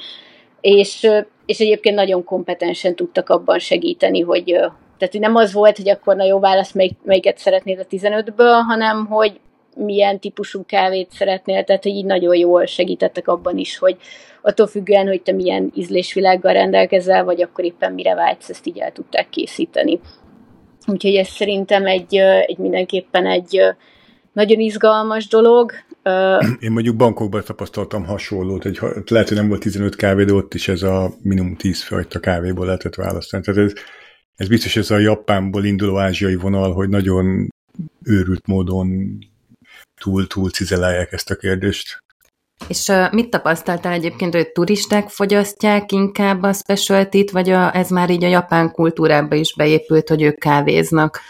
és, 0.60 1.08
és 1.46 1.60
egyébként 1.60 1.94
nagyon 1.94 2.24
kompetensen 2.24 2.94
tudtak 2.94 3.28
abban 3.28 3.58
segíteni, 3.58 4.20
hogy 4.20 4.44
tehát 4.98 5.12
hogy 5.12 5.20
nem 5.20 5.34
az 5.34 5.52
volt, 5.52 5.76
hogy 5.76 5.88
akkor 5.88 6.16
na 6.16 6.24
jó 6.24 6.38
válasz, 6.38 6.72
melyik, 6.72 6.96
melyiket 7.02 7.38
szeretnéd 7.38 7.78
a 7.78 7.86
15-ből, 7.86 8.60
hanem 8.68 9.06
hogy 9.06 9.40
milyen 9.76 10.18
típusú 10.20 10.64
kávét 10.66 11.10
szeretnél, 11.10 11.64
tehát 11.64 11.82
hogy 11.82 11.92
így 11.92 12.04
nagyon 12.04 12.36
jól 12.36 12.66
segítettek 12.66 13.28
abban 13.28 13.58
is, 13.58 13.78
hogy 13.78 13.96
attól 14.42 14.66
függően, 14.66 15.06
hogy 15.06 15.22
te 15.22 15.32
milyen 15.32 15.72
ízlésvilággal 15.74 16.52
rendelkezel, 16.52 17.24
vagy 17.24 17.42
akkor 17.42 17.64
éppen 17.64 17.92
mire 17.92 18.14
vágysz, 18.14 18.48
ezt 18.48 18.66
így 18.66 18.78
el 18.78 18.92
tudták 18.92 19.28
készíteni. 19.28 20.00
Úgyhogy 20.88 21.14
ez 21.14 21.29
szerintem 21.29 21.87
egy, 21.87 22.16
egy 22.46 22.59
mindenképpen 22.59 23.27
egy 23.27 23.61
nagyon 24.33 24.61
izgalmas 24.61 25.29
dolog. 25.29 25.72
Én 26.61 26.72
mondjuk 26.72 26.96
bankokban 26.96 27.42
tapasztaltam 27.44 28.05
hasonlót, 28.05 28.62
hogy 28.62 28.79
lehet, 29.07 29.29
hogy 29.29 29.37
nem 29.37 29.48
volt 29.48 29.61
15 29.61 29.96
kávé, 29.96 30.24
de 30.24 30.33
ott 30.33 30.55
is 30.55 30.68
ez 30.68 30.83
a 30.83 31.12
minimum 31.22 31.57
10 31.57 31.83
fajta 31.83 32.20
kávéból 32.20 32.66
lehetett 32.66 32.94
választani. 32.94 33.42
Tehát 33.42 33.61
ez, 33.61 33.72
ez 34.35 34.48
biztos 34.48 34.77
ez 34.77 34.90
a 34.90 34.98
Japánból 34.98 35.64
induló 35.64 35.98
ázsiai 35.98 36.37
vonal, 36.37 36.72
hogy 36.72 36.88
nagyon 36.88 37.48
őrült 38.05 38.46
módon 38.46 39.18
túl-túl 40.01 40.51
cizelálják 40.51 41.12
ezt 41.12 41.31
a 41.31 41.37
kérdést. 41.37 42.03
És 42.66 42.92
mit 43.10 43.30
tapasztaltál 43.30 43.92
egyébként, 43.92 44.34
hogy 44.34 44.52
turisták 44.52 45.08
fogyasztják 45.08 45.92
inkább 45.92 46.42
a 46.42 46.52
specialty 46.52 47.24
vagy 47.32 47.50
a, 47.50 47.74
ez 47.74 47.90
már 47.90 48.10
így 48.10 48.24
a 48.24 48.28
japán 48.28 48.72
kultúrába 48.72 49.34
is 49.34 49.54
beépült, 49.54 50.08
hogy 50.08 50.22
ők 50.22 50.38
kávéznak? 50.38 51.20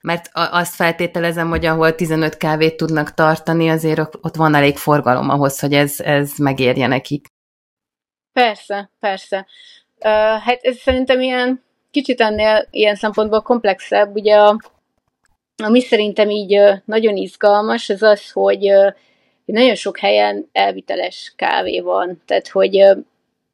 Mert 0.00 0.30
azt 0.32 0.74
feltételezem, 0.74 1.48
hogy 1.48 1.66
ahol 1.66 1.94
15 1.94 2.36
kávét 2.36 2.76
tudnak 2.76 3.14
tartani, 3.14 3.68
azért 3.68 3.98
ott 3.98 4.36
van 4.36 4.54
elég 4.54 4.76
forgalom 4.76 5.30
ahhoz, 5.30 5.60
hogy 5.60 5.72
ez, 5.72 6.00
ez 6.00 6.32
megérje 6.38 6.86
nekik. 6.86 7.26
Persze, 8.32 8.90
persze. 9.00 9.46
Uh, 9.96 10.42
hát 10.42 10.58
ez 10.62 10.76
szerintem 10.76 11.20
ilyen 11.20 11.64
kicsit 11.90 12.20
ennél 12.20 12.66
ilyen 12.70 12.94
szempontból 12.94 13.42
komplexebb. 13.42 14.14
Ugye 14.14 14.36
a, 14.36 14.58
ami 15.62 15.80
szerintem 15.80 16.30
így 16.30 16.60
nagyon 16.84 17.16
izgalmas, 17.16 17.88
az 17.88 18.02
az, 18.02 18.30
hogy 18.30 18.70
nagyon 19.54 19.74
sok 19.74 19.98
helyen 19.98 20.48
elviteles 20.52 21.32
kávé 21.36 21.80
van, 21.80 22.22
tehát 22.26 22.48
hogy 22.48 22.84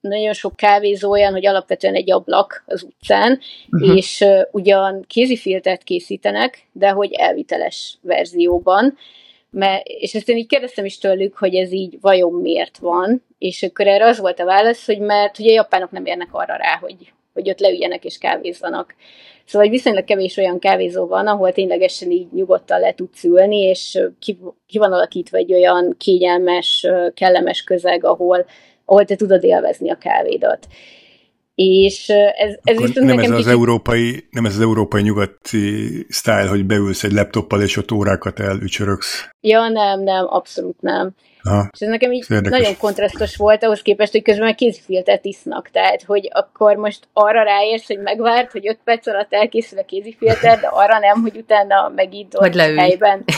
nagyon 0.00 0.32
sok 0.32 0.56
kávézó 0.56 1.10
olyan, 1.10 1.32
hogy 1.32 1.46
alapvetően 1.46 1.94
egy 1.94 2.10
ablak 2.10 2.64
az 2.66 2.82
utcán, 2.82 3.40
uh-huh. 3.70 3.96
és 3.96 4.20
uh, 4.20 4.40
ugyan 4.50 5.04
kézifiltert 5.06 5.82
készítenek, 5.82 6.66
de 6.72 6.90
hogy 6.90 7.12
elviteles 7.12 7.98
verzióban, 8.00 8.96
mert, 9.50 9.86
és 9.86 10.14
ezt 10.14 10.28
én 10.28 10.36
így 10.36 10.46
kérdeztem 10.46 10.84
is 10.84 10.98
tőlük, 10.98 11.36
hogy 11.36 11.54
ez 11.54 11.72
így 11.72 11.98
vajon 12.00 12.32
miért 12.32 12.78
van, 12.78 13.24
és 13.38 13.62
akkor 13.62 13.86
erre 13.86 14.06
az 14.06 14.18
volt 14.18 14.40
a 14.40 14.44
válasz, 14.44 14.86
hogy 14.86 14.98
mert 14.98 15.36
hogy 15.36 15.48
a 15.48 15.52
japánok 15.52 15.90
nem 15.90 16.06
érnek 16.06 16.28
arra 16.30 16.56
rá, 16.56 16.78
hogy, 16.80 17.12
hogy 17.32 17.48
ott 17.48 17.60
leüljenek 17.60 18.04
és 18.04 18.18
kávézzanak. 18.18 18.94
Szóval 19.44 19.68
viszonylag 19.68 20.04
kevés 20.04 20.36
olyan 20.36 20.58
kávézó 20.58 21.06
van, 21.06 21.26
ahol 21.26 21.52
ténylegesen 21.52 22.10
így 22.10 22.32
nyugodtan 22.32 22.80
le 22.80 22.94
tudsz 22.94 23.24
ülni, 23.24 23.58
és 23.58 23.98
ki, 24.18 24.38
ki 24.66 24.78
van 24.78 24.92
alakítva 24.92 25.36
egy 25.36 25.52
olyan 25.52 25.94
kényelmes, 25.98 26.86
kellemes 27.14 27.62
közeg, 27.62 28.04
ahol, 28.04 28.46
ahol 28.84 29.04
te 29.04 29.16
tudod 29.16 29.44
élvezni 29.44 29.90
a 29.90 29.98
kávédat. 29.98 30.66
És 31.54 32.08
ez, 32.08 32.54
ez 32.62 32.76
viszont 32.76 32.94
nem 32.94 33.06
nekem 33.06 33.22
ez 33.22 33.30
az 33.30 33.36
kicsit... 33.36 33.50
európai, 33.50 34.24
nem 34.30 34.44
ez 34.44 34.54
az 34.54 34.60
európai 34.60 35.02
nyugati 35.02 36.06
style, 36.08 36.46
hogy 36.48 36.64
beülsz 36.64 37.04
egy 37.04 37.12
laptoppal, 37.12 37.62
és 37.62 37.76
ott 37.76 37.92
órákat 37.92 38.40
elücsörögsz. 38.40 39.28
Ja, 39.40 39.68
nem, 39.68 40.02
nem, 40.02 40.26
abszolút 40.28 40.80
nem. 40.80 41.14
Aha, 41.42 41.68
és 41.72 41.80
ez 41.80 41.88
nekem 41.88 42.12
így 42.12 42.24
érdekes. 42.28 42.58
nagyon 42.58 42.76
kontrasztos 42.78 43.36
volt 43.36 43.64
ahhoz 43.64 43.82
képest, 43.82 44.12
hogy 44.12 44.22
közben 44.22 44.54
kézifiltert 44.54 45.24
isznak. 45.24 45.70
Tehát, 45.70 46.02
hogy 46.02 46.28
akkor 46.32 46.76
most 46.76 47.08
arra 47.12 47.42
ráérsz, 47.42 47.86
hogy 47.86 47.98
megvárt, 47.98 48.52
hogy 48.52 48.68
5 48.68 48.78
perc 48.84 49.06
alatt 49.06 49.32
elkészül 49.32 49.78
a 49.78 49.84
kézifilter, 49.84 50.60
de 50.60 50.66
arra 50.66 50.98
nem, 50.98 51.20
hogy 51.20 51.36
utána 51.36 51.92
megint 51.94 52.34
ott 52.34 52.56
helyben. 52.56 53.24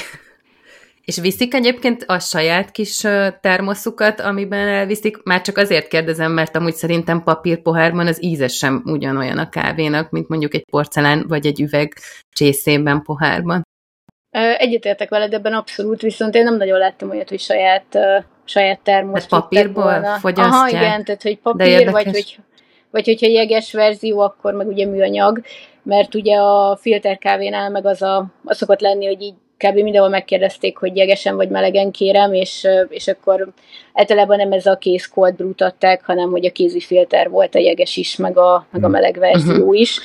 És 1.05 1.21
viszik 1.21 1.55
egyébként 1.55 2.05
a 2.07 2.19
saját 2.19 2.71
kis 2.71 3.01
termoszukat, 3.41 4.21
amiben 4.21 4.69
elviszik? 4.69 5.23
Már 5.23 5.41
csak 5.41 5.57
azért 5.57 5.89
kérdezem, 5.89 6.33
mert 6.33 6.57
amúgy 6.57 6.75
szerintem 6.75 7.23
papírpohárban 7.23 8.07
az 8.07 8.23
íze 8.23 8.49
sem 8.49 8.83
ugyanolyan 8.85 9.39
a 9.39 9.49
kávénak, 9.49 10.11
mint 10.11 10.29
mondjuk 10.29 10.55
egy 10.55 10.65
porcelán 10.71 11.25
vagy 11.29 11.47
egy 11.47 11.61
üveg 11.61 11.95
csészében 12.33 13.03
pohárban. 13.03 13.64
Egyetértek 14.57 15.09
veled 15.09 15.35
ebben 15.35 15.53
abszolút, 15.53 16.01
viszont 16.01 16.35
én 16.35 16.45
nem 16.45 16.57
nagyon 16.57 16.79
láttam 16.79 17.11
olyat, 17.11 17.29
hogy 17.29 17.41
saját, 17.41 17.99
saját 18.45 18.81
termosz. 18.81 19.27
papírból 19.27 20.05
fogyasztják? 20.21 20.53
Aha, 20.53 20.69
igen, 20.69 21.05
tehát 21.05 21.23
hogy 21.23 21.39
papír, 21.39 21.91
vagy, 21.91 22.05
hogy, 22.05 22.39
vagy 22.91 23.05
hogyha 23.05 23.27
jeges 23.27 23.73
verzió, 23.73 24.21
akkor 24.21 24.55
meg 24.55 24.67
ugye 24.67 24.87
műanyag, 24.87 25.41
mert 25.83 26.15
ugye 26.15 26.37
a 26.37 26.77
filterkávénál 26.81 27.71
meg 27.71 27.87
az, 27.87 28.03
a, 28.03 28.27
az 28.45 28.57
szokott 28.57 28.81
lenni, 28.81 29.07
hogy 29.07 29.23
így 29.23 29.35
kb. 29.57 29.75
mindenhol 29.75 30.11
megkérdezték, 30.11 30.77
hogy 30.77 30.97
jegesen 30.97 31.37
vagy 31.37 31.49
melegen 31.49 31.91
kérem, 31.91 32.33
és, 32.33 32.67
és 32.89 33.09
akkor 33.09 33.53
általában 33.93 34.37
nem 34.37 34.53
ez 34.53 34.67
a 34.67 34.77
kész 34.77 35.07
cold 35.07 35.35
adták, 35.57 36.05
hanem 36.05 36.31
hogy 36.31 36.47
a 36.47 36.53
kézi 36.53 36.81
filter 36.81 37.31
volt 37.31 37.55
a 37.55 37.59
jeges 37.59 37.97
is, 37.97 38.17
meg 38.17 38.39
a, 38.39 38.67
meg 38.71 38.85
a 38.85 38.89
meleg 38.89 39.19
verzió 39.19 39.73
is. 39.85 40.01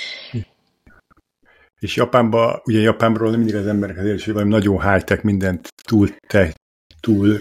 És 1.80 1.96
Japánban, 1.96 2.62
ugye 2.64 2.80
Japánról 2.80 3.32
mindig 3.32 3.56
az 3.56 3.68
emberek 3.68 3.98
azért 3.98 4.24
hogy 4.24 4.34
valami 4.34 4.52
nagyon 4.52 4.92
high-tech, 4.92 5.24
mindent 5.24 5.68
túl, 5.84 6.10
te, 6.28 6.54
túl 7.00 7.40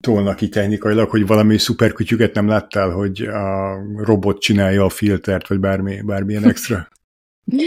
tolnak 0.00 0.36
ki 0.36 0.48
technikailag, 0.48 1.10
hogy 1.10 1.26
valami 1.26 1.58
szuperkütyüket 1.58 2.34
nem 2.34 2.48
láttál, 2.48 2.90
hogy 2.90 3.22
a 3.22 3.78
robot 3.96 4.40
csinálja 4.40 4.84
a 4.84 4.88
filtert, 4.88 5.48
vagy 5.48 5.58
bármi, 5.58 6.00
bármilyen 6.02 6.44
extra? 6.44 6.88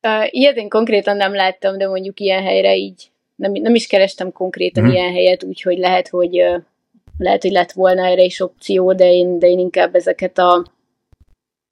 Ilyet 0.30 0.56
én 0.56 0.68
konkrétan 0.68 1.16
nem 1.16 1.34
láttam, 1.34 1.78
de 1.78 1.88
mondjuk 1.88 2.20
ilyen 2.20 2.42
helyre 2.42 2.76
így 2.76 3.10
nem, 3.42 3.52
nem 3.52 3.74
is 3.74 3.86
kerestem 3.86 4.32
konkrétan 4.32 4.84
hmm. 4.84 4.92
ilyen 4.92 5.12
helyet, 5.12 5.42
úgyhogy 5.42 5.78
lehet, 5.78 6.08
hogy 6.08 6.30
lehet, 7.18 7.42
hogy 7.42 7.50
lett 7.50 7.72
volna 7.72 8.06
erre 8.06 8.22
is 8.22 8.40
opció, 8.40 8.92
de 8.92 9.12
én, 9.12 9.38
de 9.38 9.46
én 9.46 9.58
inkább 9.58 9.94
ezeket 9.94 10.38
a 10.38 10.66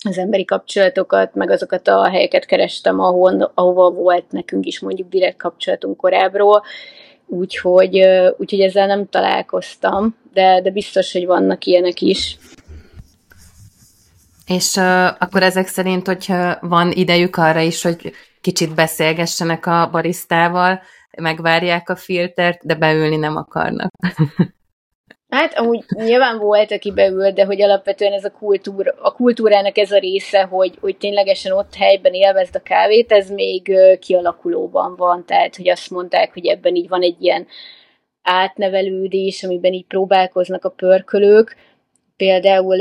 az 0.08 0.18
emberi 0.18 0.44
kapcsolatokat, 0.44 1.34
meg 1.34 1.50
azokat 1.50 1.88
a 1.88 2.08
helyeket 2.08 2.44
kerestem, 2.44 3.00
ahol, 3.00 3.52
ahova 3.54 3.90
volt 3.90 4.24
nekünk 4.30 4.66
is 4.66 4.80
mondjuk 4.80 5.08
direkt 5.08 5.36
kapcsolatunk 5.36 5.96
korábbról, 5.96 6.62
úgyhogy, 7.26 8.00
úgyhogy 8.36 8.60
ezzel 8.60 8.86
nem 8.86 9.08
találkoztam, 9.08 10.16
de, 10.32 10.60
de 10.62 10.70
biztos, 10.70 11.12
hogy 11.12 11.26
vannak 11.26 11.64
ilyenek 11.64 12.00
is. 12.00 12.38
És 14.46 14.74
uh, 14.74 15.04
akkor 15.04 15.42
ezek 15.42 15.66
szerint, 15.66 16.06
hogyha 16.06 16.58
van 16.60 16.90
idejük 16.92 17.36
arra 17.36 17.60
is, 17.60 17.82
hogy 17.82 18.12
kicsit 18.40 18.74
beszélgessenek 18.74 19.66
a 19.66 19.88
barisztával, 19.92 20.80
megvárják 21.16 21.88
a 21.88 21.96
filtert, 21.96 22.66
de 22.66 22.74
beülni 22.74 23.16
nem 23.16 23.36
akarnak. 23.36 23.90
Hát 25.30 25.58
amúgy 25.58 25.84
nyilván 25.88 26.38
volt, 26.38 26.72
aki 26.72 26.92
beült, 26.92 27.34
de 27.34 27.44
hogy 27.44 27.62
alapvetően 27.62 28.12
ez 28.12 28.24
a, 28.24 28.30
kultúra, 28.30 28.94
a 29.00 29.12
kultúrának 29.12 29.78
ez 29.78 29.90
a 29.90 29.98
része, 29.98 30.42
hogy, 30.42 30.76
hogy 30.80 30.96
ténylegesen 30.96 31.52
ott 31.52 31.74
helyben 31.74 32.12
élvezd 32.12 32.56
a 32.56 32.62
kávét, 32.62 33.12
ez 33.12 33.30
még 33.30 33.72
kialakulóban 34.00 34.96
van. 34.96 35.24
Tehát, 35.26 35.56
hogy 35.56 35.68
azt 35.68 35.90
mondták, 35.90 36.32
hogy 36.32 36.46
ebben 36.46 36.74
így 36.74 36.88
van 36.88 37.02
egy 37.02 37.16
ilyen 37.20 37.46
átnevelődés, 38.22 39.44
amiben 39.44 39.72
így 39.72 39.84
próbálkoznak 39.84 40.64
a 40.64 40.70
pörkölők. 40.70 41.56
Például 42.16 42.76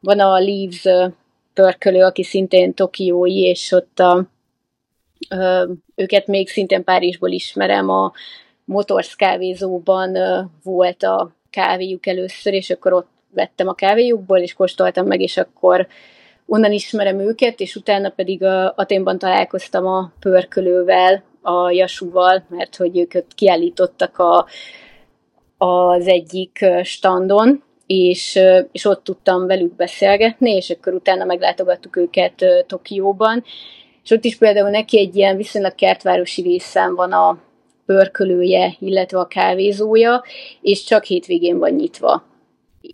van 0.00 0.20
a 0.20 0.38
Leaves 0.38 1.12
pörkölő, 1.54 2.04
aki 2.04 2.22
szintén 2.22 2.74
tokiói, 2.74 3.40
és 3.40 3.72
ott 3.72 3.98
a, 3.98 4.26
őket 5.94 6.26
még 6.26 6.48
szintén 6.48 6.84
Párizsból 6.84 7.30
ismerem, 7.30 7.88
a 7.88 8.12
Motors 8.64 9.16
kávézóban 9.16 10.16
volt 10.62 11.02
a 11.02 11.35
kávéjuk 11.56 12.06
először, 12.06 12.52
és 12.52 12.70
akkor 12.70 12.92
ott 12.92 13.08
vettem 13.30 13.68
a 13.68 13.74
kávéjukból, 13.74 14.38
és 14.38 14.54
kóstoltam 14.54 15.06
meg, 15.06 15.20
és 15.20 15.36
akkor 15.36 15.86
onnan 16.46 16.72
ismerem 16.72 17.18
őket, 17.18 17.60
és 17.60 17.76
utána 17.76 18.08
pedig 18.08 18.42
a 18.42 18.72
Aténban 18.76 19.18
találkoztam 19.18 19.86
a 19.86 20.12
pörkölővel, 20.20 21.22
a 21.42 21.70
Jasúval, 21.70 22.44
mert 22.48 22.76
hogy 22.76 22.98
ők 22.98 23.14
ott 23.14 23.34
kiállítottak 23.34 24.18
a, 24.18 24.46
az 25.56 26.06
egyik 26.06 26.64
standon, 26.82 27.62
és, 27.86 28.38
és 28.72 28.84
ott 28.84 29.04
tudtam 29.04 29.46
velük 29.46 29.76
beszélgetni, 29.76 30.50
és 30.50 30.70
akkor 30.70 30.94
utána 30.94 31.24
meglátogattuk 31.24 31.96
őket 31.96 32.64
Tokióban, 32.66 33.44
és 34.04 34.10
ott 34.10 34.24
is 34.24 34.36
például 34.36 34.70
neki 34.70 34.98
egy 34.98 35.16
ilyen 35.16 35.36
viszonylag 35.36 35.74
kertvárosi 35.74 36.42
részen 36.42 36.94
van 36.94 37.12
a 37.12 37.38
pörkölője, 37.86 38.76
illetve 38.78 39.18
a 39.18 39.26
kávézója, 39.26 40.22
és 40.60 40.84
csak 40.84 41.04
hétvégén 41.04 41.58
van 41.58 41.70
nyitva. 41.70 42.24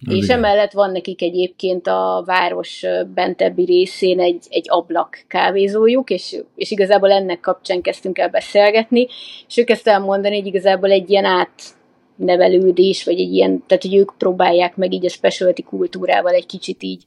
Na, 0.01 0.15
és 0.15 0.25
igen. 0.25 0.37
emellett 0.37 0.73
van 0.73 0.91
nekik 0.91 1.23
egyébként 1.23 1.87
a 1.87 2.23
város 2.27 2.85
bentebbi 3.15 3.65
részén 3.65 4.21
egy, 4.21 4.45
egy 4.49 4.67
ablak 4.69 5.25
kávézójuk, 5.29 6.11
és, 6.11 6.37
és 6.57 6.71
igazából 6.71 7.11
ennek 7.11 7.41
kapcsán 7.41 7.81
kezdtünk 7.81 8.19
el 8.19 8.29
beszélgetni, 8.29 9.07
és 9.49 9.57
ők 9.57 9.71
ezt 9.71 9.89
elmondani, 9.89 10.37
hogy 10.37 10.47
igazából 10.47 10.91
egy 10.91 11.11
ilyen 11.11 11.25
átnevelődés, 11.25 13.05
vagy 13.05 13.21
egy 13.21 13.33
ilyen, 13.33 13.63
tehát 13.67 13.83
hogy 13.83 13.95
ők 13.95 14.13
próbálják 14.19 14.77
meg 14.77 14.93
így 14.93 15.05
a 15.05 15.09
specialty 15.09 15.63
kultúrával 15.63 16.33
egy 16.33 16.47
kicsit 16.47 16.83
így 16.83 17.03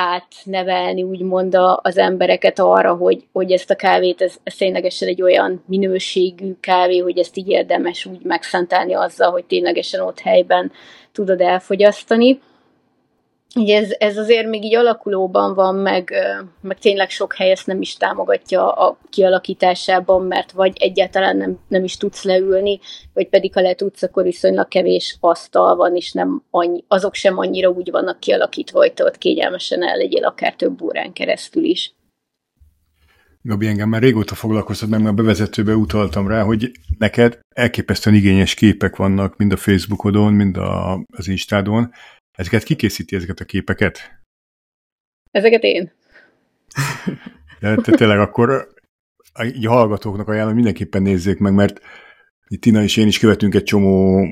átnevelni 0.00 1.02
úgymond 1.02 1.58
az 1.82 1.96
embereket 1.96 2.58
arra, 2.58 2.94
hogy, 2.94 3.24
hogy 3.32 3.52
ezt 3.52 3.70
a 3.70 3.74
kávét, 3.74 4.20
ez, 4.20 4.34
ez 4.42 4.54
ténylegesen 4.54 5.08
egy 5.08 5.22
olyan 5.22 5.62
minőségű 5.66 6.54
kávé, 6.60 6.98
hogy 6.98 7.18
ezt 7.18 7.36
így 7.36 7.48
érdemes 7.48 8.06
úgy 8.06 8.22
megszentelni 8.22 8.94
azzal, 8.94 9.30
hogy 9.30 9.44
ténylegesen 9.44 10.00
ott 10.00 10.20
helyben 10.20 10.72
tudod 11.12 11.40
elfogyasztani. 11.40 12.40
Ugye 13.54 13.76
ez, 13.76 13.90
ez 13.98 14.16
azért 14.16 14.48
még 14.48 14.64
így 14.64 14.74
alakulóban 14.74 15.54
van, 15.54 15.74
meg, 15.74 16.14
meg 16.60 16.78
tényleg 16.78 17.10
sok 17.10 17.34
hely 17.34 17.50
ezt 17.50 17.66
nem 17.66 17.80
is 17.80 17.94
támogatja 17.94 18.72
a 18.72 18.98
kialakításában, 19.10 20.22
mert 20.22 20.52
vagy 20.52 20.76
egyáltalán 20.78 21.36
nem, 21.36 21.58
nem 21.68 21.84
is 21.84 21.96
tudsz 21.96 22.22
leülni, 22.22 22.80
vagy 23.14 23.28
pedig 23.28 23.52
ha 23.52 23.60
le 23.60 23.74
tudsz, 23.74 24.02
akkor 24.02 24.22
viszonylag 24.22 24.68
kevés 24.68 25.16
asztal 25.20 25.76
van, 25.76 25.96
és 25.96 26.12
nem 26.12 26.42
annyi, 26.50 26.84
azok 26.88 27.14
sem 27.14 27.38
annyira 27.38 27.68
úgy 27.68 27.90
vannak 27.90 28.20
kialakítva, 28.20 28.78
hogy 28.78 28.92
te 28.92 29.04
ott 29.04 29.18
kényelmesen 29.18 29.82
el 29.82 30.00
akár 30.22 30.54
több 30.54 30.82
órán 30.82 31.12
keresztül 31.12 31.64
is. 31.64 31.92
Gabi, 33.42 33.66
engem 33.66 33.88
már 33.88 34.02
régóta 34.02 34.34
foglalkoztat, 34.34 34.88
meg 34.88 35.06
a 35.06 35.12
bevezetőbe 35.12 35.74
utaltam 35.74 36.28
rá, 36.28 36.42
hogy 36.42 36.70
neked 36.98 37.38
elképesztően 37.54 38.16
igényes 38.16 38.54
képek 38.54 38.96
vannak 38.96 39.36
mind 39.36 39.52
a 39.52 39.56
Facebookodon, 39.56 40.32
mind 40.32 40.56
a, 40.56 41.04
az 41.16 41.28
Instádon, 41.28 41.90
Ezeket 42.38 42.62
kikészíti, 42.62 43.16
ezeket 43.16 43.40
a 43.40 43.44
képeket? 43.44 44.22
Ezeket 45.30 45.62
én. 45.62 45.92
De 47.60 47.74
te 47.74 47.92
tényleg 47.96 48.18
akkor 48.18 48.68
így 49.44 49.66
a 49.66 49.70
hallgatóknak 49.70 50.28
ajánlom, 50.28 50.54
mindenképpen 50.54 51.02
nézzék 51.02 51.38
meg, 51.38 51.54
mert 51.54 51.80
Tina 52.60 52.82
és 52.82 52.96
én 52.96 53.06
is 53.06 53.18
követünk 53.18 53.54
egy 53.54 53.62
csomó 53.62 54.26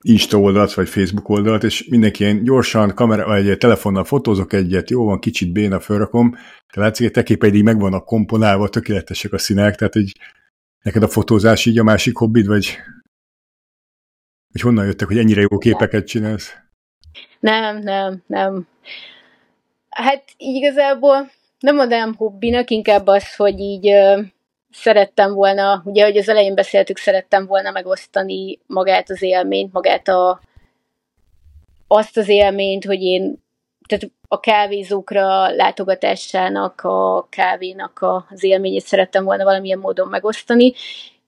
Insta 0.00 0.40
oldalt, 0.40 0.74
vagy 0.74 0.88
Facebook 0.88 1.28
oldalt, 1.28 1.62
és 1.62 1.88
mindenki 1.88 2.22
ilyen 2.22 2.44
gyorsan 2.44 2.94
kamera, 2.94 3.26
vagy 3.26 3.48
egy 3.48 3.58
telefonnal 3.58 4.04
fotózok 4.04 4.52
egyet, 4.52 4.90
jó 4.90 5.04
van, 5.04 5.18
kicsit 5.18 5.52
béna 5.52 5.80
fölrakom, 5.80 6.34
de 6.74 6.80
látszik, 6.80 7.04
hogy 7.04 7.14
te 7.14 7.22
képeid 7.22 7.54
így 7.54 7.62
meg 7.62 7.78
vannak 7.78 8.04
komponálva, 8.04 8.68
tökéletesek 8.68 9.32
a 9.32 9.38
színek, 9.38 9.74
tehát 9.74 9.96
egy 9.96 10.18
neked 10.82 11.02
a 11.02 11.08
fotózás 11.08 11.66
így 11.66 11.78
a 11.78 11.82
másik 11.82 12.16
hobbid, 12.16 12.46
vagy, 12.46 12.78
vagy 14.52 14.60
honnan 14.60 14.86
jöttek, 14.86 15.08
hogy 15.08 15.18
ennyire 15.18 15.40
jó 15.40 15.58
képeket 15.58 16.06
csinálsz? 16.06 16.61
Nem, 17.40 17.78
nem, 17.78 18.22
nem. 18.26 18.68
Hát 19.90 20.24
igazából 20.36 21.30
nem 21.58 21.76
mondanám 21.76 22.14
hobbinak, 22.14 22.70
inkább 22.70 23.06
az, 23.06 23.36
hogy 23.36 23.60
így 23.60 23.88
ö, 23.88 24.20
szerettem 24.70 25.34
volna, 25.34 25.82
ugye, 25.84 26.04
hogy 26.04 26.16
az 26.16 26.28
elején 26.28 26.54
beszéltük, 26.54 26.98
szerettem 26.98 27.46
volna 27.46 27.70
megosztani 27.70 28.58
magát 28.66 29.10
az 29.10 29.22
élményt, 29.22 29.72
magát 29.72 30.08
a, 30.08 30.40
azt 31.86 32.16
az 32.16 32.28
élményt, 32.28 32.84
hogy 32.84 33.02
én 33.02 33.42
tehát 33.86 34.10
a 34.28 34.40
kávézókra 34.40 35.48
látogatásának, 35.48 36.80
a 36.80 37.26
kávénak 37.30 38.04
az 38.30 38.44
élményét 38.44 38.84
szerettem 38.84 39.24
volna 39.24 39.44
valamilyen 39.44 39.78
módon 39.78 40.08
megosztani, 40.08 40.72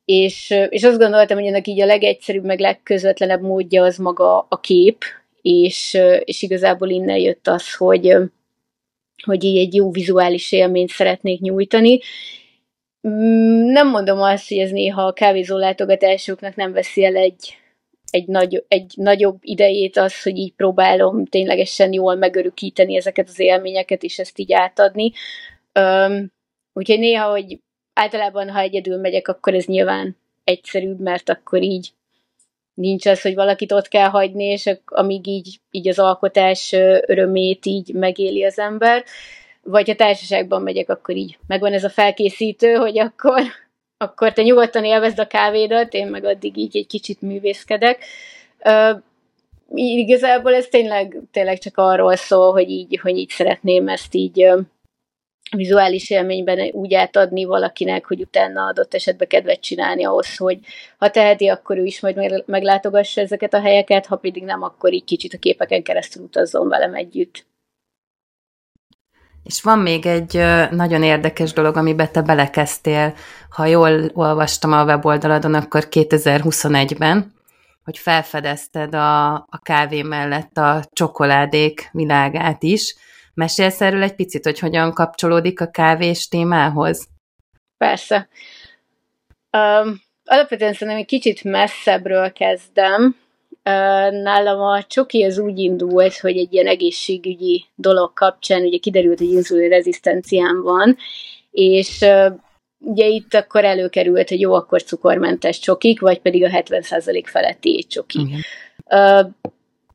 és, 0.05 0.55
és 0.69 0.83
azt 0.85 0.99
gondoltam, 0.99 1.39
hogy 1.39 1.47
ennek 1.47 1.67
így 1.67 1.81
a 1.81 1.87
legegyszerűbb, 1.87 2.45
meg 2.45 2.59
legközvetlenebb 2.59 3.41
módja 3.41 3.83
az 3.83 3.97
maga 3.97 4.47
a 4.49 4.61
kép, 4.61 5.05
és, 5.45 5.99
és 6.25 6.43
igazából 6.43 6.89
innen 6.89 7.19
jött 7.19 7.49
az, 7.49 7.75
hogy, 7.75 8.17
hogy 9.25 9.45
így 9.45 9.57
egy 9.57 9.75
jó 9.75 9.91
vizuális 9.91 10.53
élményt 10.53 10.91
szeretnék 10.91 11.41
nyújtani. 11.41 12.01
Mm, 13.09 13.65
nem 13.73 13.89
mondom 13.89 14.21
azt, 14.21 14.49
hogy 14.49 14.59
ez 14.59 14.71
néha 14.71 15.03
a 15.03 15.13
kávézó 15.13 15.57
látogatásoknak 15.57 16.55
nem 16.55 16.73
veszi 16.73 17.05
el 17.05 17.17
egy, 17.17 17.57
egy, 18.11 18.27
nagy, 18.27 18.65
egy 18.69 18.93
nagyobb 18.97 19.39
idejét 19.41 19.97
az, 19.97 20.23
hogy 20.23 20.37
így 20.37 20.53
próbálom 20.53 21.25
ténylegesen 21.25 21.93
jól 21.93 22.15
megörökíteni 22.15 22.97
ezeket 22.97 23.29
az 23.29 23.39
élményeket, 23.39 24.03
és 24.03 24.19
ezt 24.19 24.39
így 24.39 24.53
átadni. 24.53 25.13
Um, 25.81 26.33
úgyhogy 26.73 26.99
néha, 26.99 27.31
hogy 27.31 27.59
általában, 27.95 28.51
ha 28.51 28.61
egyedül 28.61 28.97
megyek, 28.97 29.29
akkor 29.29 29.55
ez 29.55 29.65
nyilván 29.65 30.17
egyszerűbb, 30.45 31.01
mert 31.01 31.29
akkor 31.29 31.63
így 31.63 31.93
nincs 32.75 33.07
az, 33.07 33.21
hogy 33.21 33.35
valakit 33.35 33.73
ott 33.73 33.89
kell 33.89 34.09
hagyni, 34.09 34.45
és 34.45 34.71
amíg 34.85 35.27
így, 35.27 35.61
így 35.71 35.89
az 35.89 35.99
alkotás 35.99 36.73
örömét 37.07 37.67
így 37.67 37.93
megéli 37.95 38.45
az 38.45 38.59
ember. 38.59 39.05
Vagy 39.63 39.89
ha 39.89 39.95
társaságban 39.95 40.63
megyek, 40.63 40.89
akkor 40.91 41.17
így 41.17 41.39
megvan 41.47 41.73
ez 41.73 41.85
a 41.85 41.89
felkészítő, 41.89 42.75
hogy 42.75 42.99
akkor, 42.99 43.43
akkor 43.97 44.33
te 44.33 44.43
nyugodtan 44.43 44.85
élvezd 44.85 45.19
a 45.19 45.27
kávédat, 45.27 45.95
én 45.95 46.07
meg 46.07 46.25
addig 46.25 46.57
így 46.57 46.77
egy 46.77 46.87
kicsit 46.87 47.23
művészkedek. 47.23 48.05
Uh, 48.65 49.03
igazából 49.75 50.55
ez 50.55 50.67
tényleg, 50.67 51.21
tényleg 51.31 51.59
csak 51.59 51.77
arról 51.77 52.17
szól, 52.17 52.53
hogy 52.53 52.71
így, 52.71 53.01
hogy 53.03 53.17
így 53.17 53.29
szeretném 53.29 53.89
ezt 53.89 54.15
így 54.15 54.49
vizuális 55.51 56.11
élményben 56.11 56.71
úgy 56.73 56.95
átadni 56.95 57.45
valakinek, 57.45 58.07
hogy 58.07 58.21
utána 58.21 58.67
adott 58.67 58.95
esetben 58.95 59.29
kedvet 59.29 59.61
csinálni 59.61 60.05
ahhoz, 60.05 60.37
hogy 60.37 60.59
ha 60.99 61.11
teheti, 61.11 61.49
akkor 61.49 61.79
ő 61.79 61.85
is 61.85 62.01
majd 62.01 62.43
meglátogassa 62.47 63.21
ezeket 63.21 63.55
a 63.55 63.61
helyeket, 63.61 64.07
ha 64.07 64.17
pedig 64.17 64.43
nem, 64.43 64.63
akkor 64.63 64.93
így 64.93 65.05
kicsit 65.05 65.35
a 65.35 65.39
képeken 65.39 65.83
keresztül 65.83 66.23
utazzon 66.23 66.69
velem 66.69 66.95
együtt. 66.95 67.47
És 69.43 69.63
van 69.63 69.79
még 69.79 70.07
egy 70.07 70.35
nagyon 70.71 71.03
érdekes 71.03 71.53
dolog, 71.53 71.77
amiben 71.77 72.13
te 72.13 72.23
belekezdtél, 72.23 73.15
ha 73.51 73.67
jól 73.67 74.11
olvastam 74.13 74.73
a 74.73 74.85
weboldaladon, 74.85 75.55
akkor 75.55 75.87
2021-ben, 75.91 77.33
hogy 77.85 77.99
felfedezted 77.99 78.95
a, 78.95 79.33
a 79.35 79.59
kávé 79.63 80.03
mellett 80.03 80.57
a 80.57 80.85
csokoládék 80.93 81.89
világát 81.93 82.63
is, 82.63 82.95
Mesélsz 83.35 83.81
erről 83.81 84.03
egy 84.03 84.15
picit, 84.15 84.45
hogy 84.45 84.59
hogyan 84.59 84.93
kapcsolódik 84.93 85.61
a 85.61 85.71
kávés 85.71 86.29
témához? 86.29 87.09
Persze. 87.79 88.29
Um, 89.53 90.01
alapvetően 90.25 90.73
szerintem 90.73 90.97
egy 90.97 91.07
kicsit 91.07 91.45
messzebbről 91.45 92.33
kezdem. 92.33 93.17
Nálam 94.11 94.61
a 94.61 94.83
csoki 94.83 95.23
az 95.23 95.39
úgy 95.39 95.59
indult, 95.59 96.17
hogy 96.19 96.37
egy 96.37 96.53
ilyen 96.53 96.67
egészségügyi 96.67 97.65
dolog 97.75 98.13
kapcsán 98.13 98.63
ugye 98.63 98.79
kiderült, 98.79 99.19
hogy 99.19 99.33
inzulin 99.33 99.69
rezisztenciám 99.69 100.63
van, 100.63 100.97
és 101.51 102.05
ugye 102.79 103.07
itt 103.07 103.35
akkor 103.35 103.65
előkerült, 103.65 104.29
hogy 104.29 104.41
jó, 104.41 104.53
akkor 104.55 104.83
cukormentes 104.83 105.59
csokik, 105.59 106.01
vagy 106.01 106.19
pedig 106.21 106.45
a 106.45 106.49
70% 106.49 107.23
feletti 107.27 107.77
étcsoki. 107.77 108.45
Uh, 108.91 109.27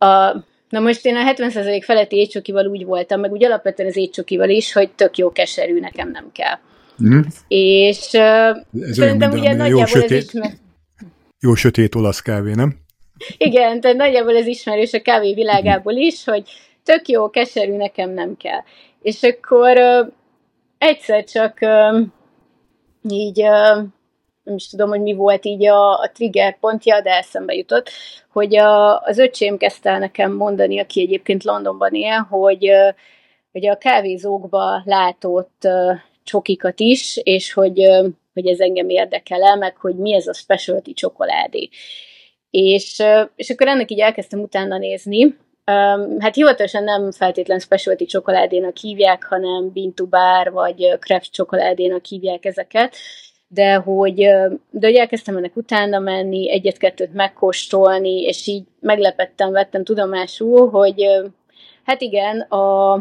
a 0.10 0.43
Na 0.70 0.80
most 0.80 1.06
én 1.06 1.16
a 1.16 1.34
70% 1.34 1.82
feletti 1.84 2.16
étcsokival 2.16 2.66
úgy 2.66 2.86
voltam, 2.86 3.20
meg 3.20 3.32
úgy 3.32 3.46
alapvetően 3.46 3.90
az 3.90 3.98
étcsokival 3.98 4.50
is, 4.50 4.74
hogy 4.74 4.92
tök 4.92 5.18
jó 5.18 5.32
keserű, 5.32 5.80
nekem 5.80 6.12
nem 6.12 6.30
kell. 6.34 6.58
Mm. 7.04 7.20
És 7.48 8.10
uh, 8.14 8.58
ez 8.82 8.96
szerintem 8.96 9.32
ugye 9.32 9.54
nagyjából 9.54 9.80
jó 9.80 9.86
sötét, 9.86 10.12
ez 10.12 10.24
is... 10.24 10.58
Jó 11.40 11.56
sötét 11.56 11.96
olasz 11.96 12.22
kávé, 12.22 12.54
nem? 12.54 12.76
Igen, 13.38 13.82
tehát 13.82 13.98
nagyjából 13.98 14.36
ez 14.36 14.48
ismerős 14.48 14.94
a 14.94 15.02
kávé 15.02 15.34
világából 15.34 15.94
is, 15.94 16.24
hogy 16.24 16.44
tök 16.84 17.08
jó, 17.08 17.30
keserű, 17.30 17.76
nekem 17.76 18.10
nem 18.10 18.38
kell. 18.38 18.60
És 19.02 19.24
akkor 19.24 19.78
ö, 19.78 20.02
egyszer 20.78 21.24
csak 21.24 21.62
ö, 21.62 22.00
így 23.10 23.42
ö, 23.42 23.82
nem 24.50 24.58
is 24.58 24.70
tudom, 24.70 24.90
hogy 24.90 25.02
mi 25.02 25.14
volt 25.14 25.46
így 25.46 25.66
a, 25.66 26.00
a 26.00 26.12
trigger 26.14 26.60
pontja, 26.60 27.02
de 27.02 27.18
eszembe 27.18 27.54
jutott, 27.54 27.90
hogy 28.32 28.56
a, 28.56 29.00
az 29.00 29.18
öcsém 29.18 29.58
kezdte 29.58 29.98
nekem 29.98 30.32
mondani, 30.34 30.80
aki 30.80 31.02
egyébként 31.02 31.44
Londonban 31.44 31.94
él, 31.94 32.28
hogy, 32.30 32.72
hogy 33.52 33.68
a 33.68 33.78
kávézókba 33.78 34.82
látott 34.86 35.68
csokikat 36.24 36.80
is, 36.80 37.18
és 37.24 37.54
hogy, 37.54 37.80
hogy 38.34 38.48
ez 38.48 38.60
engem 38.60 38.90
érdekel 38.90 39.44
el, 39.44 39.56
meg 39.58 39.78
hogy 39.78 39.96
mi 39.96 40.14
ez 40.14 40.28
a 40.28 40.34
specialty 40.34 40.94
csokoládé. 40.94 41.70
És, 42.50 43.04
és 43.36 43.50
akkor 43.50 43.68
ennek 43.68 43.92
így 43.92 44.00
elkezdtem 44.00 44.40
utána 44.40 44.78
nézni, 44.78 45.36
hát 46.20 46.36
hivatalosan 46.36 46.84
nem 46.84 47.12
feltétlen 47.12 47.60
specialty 47.60 48.06
csokoládénak 48.06 48.78
hívják, 48.78 49.24
hanem 49.24 49.72
Bintubár 49.72 50.52
vagy 50.52 50.98
Kraft 51.00 51.32
csokoládénak 51.32 52.06
hívják 52.06 52.46
ezeket, 52.46 52.96
de 53.52 53.74
hogy, 53.74 54.16
de 54.72 54.88
hogy 54.88 54.96
elkezdtem 54.96 55.38
ennek 55.38 55.56
utána 55.56 56.00
menni, 56.00 56.52
egyet-kettőt 56.52 57.14
megkóstolni, 57.14 58.22
és 58.22 58.48
így 58.48 58.64
meglepettem, 58.80 59.52
vettem 59.52 59.84
tudomásul, 59.84 60.70
hogy 60.70 61.06
hát 61.84 62.02
igen, 62.02 62.40
a, 62.40 62.92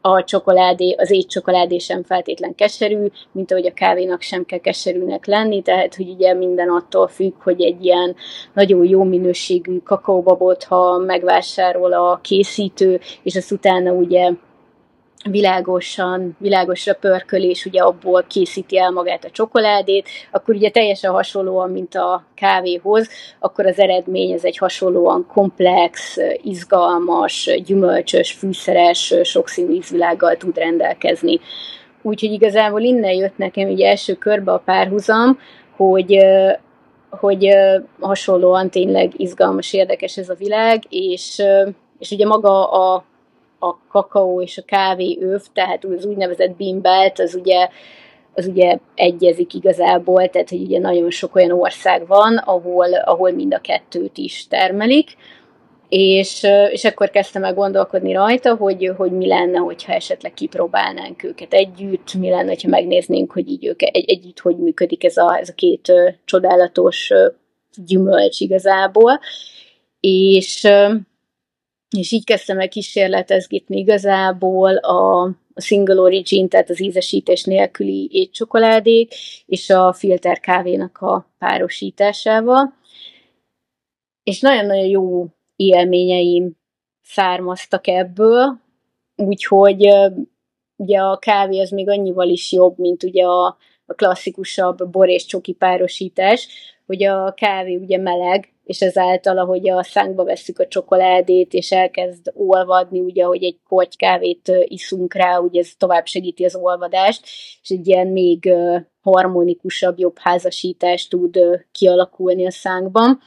a 0.00 0.24
csokoládé, 0.24 0.94
az 0.98 1.10
étcsokoládé 1.10 1.78
sem 1.78 2.02
feltétlen 2.02 2.54
keserű, 2.54 3.06
mint 3.32 3.52
ahogy 3.52 3.66
a 3.66 3.72
kávénak 3.72 4.20
sem 4.20 4.44
kell 4.44 4.58
keserűnek 4.58 5.26
lenni, 5.26 5.62
tehát 5.62 5.94
hogy 5.94 6.08
ugye 6.08 6.34
minden 6.34 6.68
attól 6.68 7.08
függ, 7.08 7.42
hogy 7.42 7.62
egy 7.62 7.84
ilyen 7.84 8.16
nagyon 8.54 8.84
jó 8.84 9.02
minőségű 9.02 9.78
kakaóbabot, 9.78 10.64
ha 10.64 10.98
megvásárol 10.98 11.92
a 11.92 12.18
készítő, 12.22 13.00
és 13.22 13.36
azt 13.36 13.52
utána 13.52 13.92
ugye 13.92 14.30
világosan, 15.24 16.36
világosra 16.38 16.94
pörkölés, 16.94 17.64
ugye 17.64 17.80
abból 17.80 18.24
készíti 18.28 18.78
el 18.78 18.90
magát 18.90 19.24
a 19.24 19.30
csokoládét, 19.30 20.08
akkor 20.30 20.54
ugye 20.54 20.70
teljesen 20.70 21.12
hasonlóan, 21.12 21.70
mint 21.70 21.94
a 21.94 22.24
kávéhoz, 22.34 23.08
akkor 23.38 23.66
az 23.66 23.78
eredmény 23.78 24.32
ez 24.32 24.44
egy 24.44 24.56
hasonlóan 24.56 25.26
komplex, 25.32 26.16
izgalmas, 26.42 27.50
gyümölcsös, 27.64 28.32
fűszeres, 28.32 29.14
sokszínű 29.22 29.72
ízvilággal 29.72 30.36
tud 30.36 30.58
rendelkezni. 30.58 31.40
Úgyhogy 32.02 32.32
igazából 32.32 32.80
innen 32.80 33.12
jött 33.12 33.36
nekem 33.36 33.68
így 33.68 33.80
első 33.80 34.14
körbe 34.14 34.52
a 34.52 34.62
párhuzam, 34.64 35.38
hogy 35.76 36.18
hogy 37.10 37.48
hasonlóan 38.00 38.70
tényleg 38.70 39.20
izgalmas, 39.20 39.72
érdekes 39.72 40.16
ez 40.16 40.28
a 40.28 40.34
világ, 40.34 40.82
és, 40.88 41.42
és 41.98 42.10
ugye 42.10 42.26
maga 42.26 42.70
a 42.70 43.04
a 43.60 43.78
kakaó 43.88 44.42
és 44.42 44.58
a 44.58 44.62
kávé 44.66 45.18
öv, 45.20 45.40
tehát 45.52 45.84
az 45.84 46.04
úgynevezett 46.04 46.56
bimbelt, 46.56 47.18
az 47.18 47.34
ugye, 47.34 47.68
az 48.34 48.46
ugye 48.46 48.78
egyezik 48.94 49.54
igazából, 49.54 50.28
tehát 50.28 50.48
hogy 50.48 50.62
ugye 50.62 50.78
nagyon 50.78 51.10
sok 51.10 51.34
olyan 51.34 51.52
ország 51.52 52.06
van, 52.06 52.36
ahol, 52.36 52.94
ahol 52.94 53.30
mind 53.30 53.54
a 53.54 53.58
kettőt 53.58 54.18
is 54.18 54.46
termelik, 54.48 55.16
és, 55.88 56.46
és 56.70 56.84
akkor 56.84 57.10
kezdtem 57.10 57.44
el 57.44 57.54
gondolkodni 57.54 58.12
rajta, 58.12 58.54
hogy, 58.54 58.92
hogy 58.96 59.12
mi 59.12 59.26
lenne, 59.26 59.58
hogyha 59.58 59.92
esetleg 59.92 60.34
kipróbálnánk 60.34 61.22
őket 61.22 61.52
együtt, 61.52 62.14
mi 62.14 62.30
lenne, 62.30 62.54
ha 62.62 62.68
megnéznénk, 62.68 63.32
hogy 63.32 63.48
így 63.48 63.66
ők 63.66 63.82
egy, 63.82 64.10
együtt 64.10 64.38
hogy 64.38 64.56
működik 64.56 65.04
ez 65.04 65.16
a, 65.16 65.38
ez 65.38 65.48
a 65.48 65.54
két 65.54 65.92
csodálatos 66.24 67.12
gyümölcs 67.86 68.40
igazából. 68.40 69.20
És, 70.00 70.68
és 71.96 72.12
így 72.12 72.24
kezdtem 72.24 72.60
el 72.60 72.68
kísérletezgetni 72.68 73.78
igazából 73.78 74.76
a, 74.76 75.22
a 75.54 75.60
single 75.60 76.00
origin, 76.00 76.48
tehát 76.48 76.70
az 76.70 76.82
ízesítés 76.82 77.44
nélküli 77.44 78.08
étcsokoládék, 78.12 79.14
és 79.46 79.70
a 79.70 79.92
filter 79.92 80.40
kávénak 80.40 80.98
a 80.98 81.26
párosításával. 81.38 82.74
És 84.22 84.40
nagyon-nagyon 84.40 84.86
jó 84.86 85.26
élményeim 85.56 86.56
származtak 87.02 87.86
ebből, 87.86 88.60
úgyhogy 89.16 89.88
ugye 90.76 90.98
a 90.98 91.16
kávé 91.16 91.60
az 91.60 91.70
még 91.70 91.88
annyival 91.88 92.28
is 92.28 92.52
jobb, 92.52 92.78
mint 92.78 93.02
ugye 93.02 93.24
a, 93.24 93.56
a 93.90 93.94
klasszikusabb 93.94 94.90
bor 94.90 95.08
és 95.08 95.24
csoki 95.24 95.52
párosítás, 95.52 96.48
hogy 96.86 97.04
a 97.04 97.34
kávé 97.34 97.74
ugye 97.74 97.98
meleg, 97.98 98.52
és 98.64 98.80
ezáltal, 98.80 99.38
ahogy 99.38 99.70
a 99.70 99.82
szánkba 99.82 100.24
veszük 100.24 100.58
a 100.58 100.66
csokoládét, 100.66 101.52
és 101.52 101.72
elkezd 101.72 102.32
olvadni, 102.34 103.00
ugye, 103.00 103.24
hogy 103.24 103.44
egy 103.44 103.58
korty 103.68 103.96
kávét 103.96 104.52
iszunk 104.64 105.14
rá, 105.14 105.38
ugye 105.38 105.60
ez 105.60 105.70
tovább 105.78 106.06
segíti 106.06 106.44
az 106.44 106.56
olvadást, 106.56 107.22
és 107.62 107.70
egy 107.70 107.86
ilyen 107.86 108.06
még 108.06 108.52
harmonikusabb, 109.00 109.98
jobb 109.98 110.18
házasítást 110.18 111.10
tud 111.10 111.38
kialakulni 111.72 112.46
a 112.46 112.50
szánkban. 112.50 113.20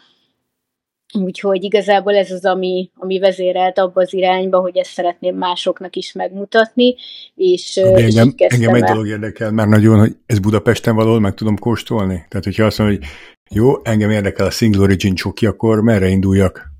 Úgyhogy 1.13 1.63
igazából 1.63 2.15
ez 2.15 2.31
az, 2.31 2.45
ami, 2.45 2.89
ami 2.95 3.19
vezérelt 3.19 3.79
abba 3.79 4.01
az 4.01 4.13
irányba, 4.13 4.59
hogy 4.59 4.77
ezt 4.77 4.91
szeretném 4.91 5.35
másoknak 5.35 5.95
is 5.95 6.13
megmutatni, 6.13 6.95
és, 7.35 7.75
és 7.75 8.15
engem, 8.15 8.33
engem 8.37 8.73
egy 8.73 8.83
dolog 8.83 9.07
érdekel 9.07 9.51
már 9.51 9.67
nagyon, 9.67 9.99
hogy 9.99 10.15
ez 10.25 10.39
Budapesten 10.39 10.95
valahol 10.95 11.19
meg 11.19 11.33
tudom 11.33 11.57
kóstolni? 11.57 12.25
Tehát, 12.29 12.43
hogyha 12.43 12.65
azt 12.65 12.77
mondom, 12.77 12.97
hogy 12.97 13.07
jó, 13.49 13.73
engem 13.83 14.09
érdekel 14.09 14.45
a 14.45 14.49
Single 14.49 14.81
Origin 14.81 15.15
csoki, 15.15 15.45
akkor 15.45 15.81
merre 15.81 16.07
induljak? 16.07 16.71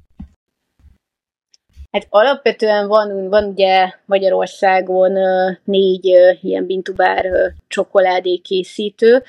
Hát 1.91 2.07
alapvetően 2.09 2.87
van, 2.87 3.29
van 3.29 3.43
ugye 3.43 3.91
Magyarországon 4.05 5.11
négy 5.63 6.05
ilyen 6.41 6.65
bintubár 6.65 7.25
csokoládé 7.67 8.35
készítő. 8.35 9.23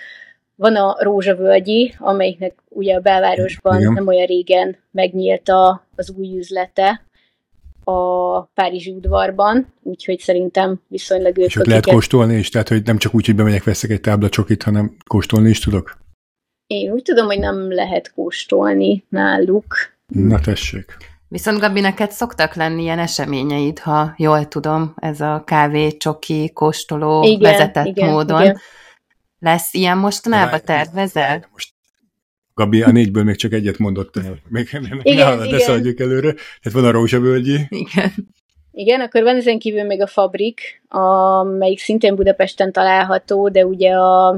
Van 0.57 0.77
a 0.77 0.97
Rózsavölgyi, 0.99 1.95
amelyiknek 1.99 2.55
ugye 2.69 2.95
a 2.95 3.01
belvárosban 3.01 3.81
Igen. 3.81 3.93
nem 3.93 4.07
olyan 4.07 4.27
régen 4.27 4.77
megnyílt 4.91 5.49
a, 5.49 5.87
az 5.97 6.11
új 6.11 6.37
üzlete 6.37 7.03
a 7.85 8.41
Párizsi 8.43 8.91
udvarban, 8.91 9.73
úgyhogy 9.83 10.19
szerintem 10.19 10.81
viszonylag 10.89 11.39
ők. 11.39 11.47
És 11.47 11.57
ott 11.57 11.67
lehet 11.67 11.87
kóstolni 11.87 12.35
is? 12.35 12.49
Tehát, 12.49 12.69
hogy 12.69 12.83
nem 12.85 12.99
csak 12.99 13.15
úgy, 13.15 13.27
hogy 13.27 13.35
bemegyek, 13.35 13.65
veszek 13.65 13.91
egy 13.91 14.01
tábla 14.01 14.29
csokit, 14.29 14.63
hanem 14.63 14.97
kóstolni 15.07 15.49
is 15.49 15.59
tudok? 15.59 15.97
Én 16.67 16.93
úgy 16.93 17.03
tudom, 17.03 17.27
hogy 17.27 17.39
nem 17.39 17.73
lehet 17.73 18.13
kóstolni 18.13 19.05
náluk. 19.09 19.75
Na 20.07 20.41
tessék. 20.41 20.97
Viszont 21.29 21.61
Gabi, 21.61 21.81
neked 21.81 22.11
szoktak 22.11 22.55
lenni 22.55 22.83
ilyen 22.83 22.99
eseményeid, 22.99 23.79
ha 23.79 24.15
jól 24.17 24.49
tudom, 24.49 24.95
ez 24.97 25.21
a 25.21 25.43
kávé, 25.47 25.97
csoki, 25.97 26.51
kóstoló 26.53 27.23
igen, 27.23 27.53
vezetett 27.53 27.87
igen, 27.87 28.11
módon. 28.11 28.43
Igen. 28.43 28.59
Lesz 29.45 29.75
ilyen 29.75 29.99
mostanában 29.99 30.61
tervezel? 30.65 31.49
Most 31.53 31.73
Gabi 32.55 32.83
a 32.83 32.91
négyből 32.91 33.25
még 33.25 33.37
csak 33.37 33.53
egyet 33.53 33.79
mondott. 33.79 34.15
Még 34.49 34.69
igen, 34.73 34.83
ne, 34.83 34.97
igen. 35.03 35.39
ne 35.39 35.59
szaladjuk 35.59 36.01
előre. 36.01 36.33
Tehát 36.33 36.73
van 36.73 36.85
a 36.85 36.91
rózsavölgyi. 36.91 37.67
Igen. 37.69 38.13
Igen, 38.71 39.01
akkor 39.01 39.23
van 39.23 39.37
ezen 39.37 39.59
kívül 39.59 39.83
még 39.83 40.03
a 40.03 40.07
Fabrik, 40.07 40.83
amelyik 40.89 41.79
szintén 41.79 42.15
Budapesten 42.15 42.73
található, 42.73 43.49
de 43.49 43.67
ugye 43.67 43.91
a 43.91 44.29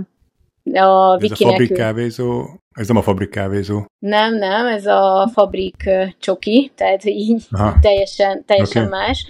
a 0.73 1.19
ez 1.23 1.31
a 1.31 1.37
fabrik 1.37 1.73
kávézó, 1.73 2.45
ez 2.71 2.89
nem 2.89 2.97
a 2.97 3.03
fabrik 3.03 3.31
kávézó. 3.31 3.85
Nem, 3.99 4.35
nem, 4.35 4.67
ez 4.67 4.87
a 4.87 5.31
fabrik 5.33 5.91
csoki, 6.19 6.73
tehát 6.75 7.05
így 7.05 7.47
Aha. 7.51 7.75
teljesen, 7.81 8.45
teljesen 8.45 8.87
okay. 8.87 8.99
más. 8.99 9.27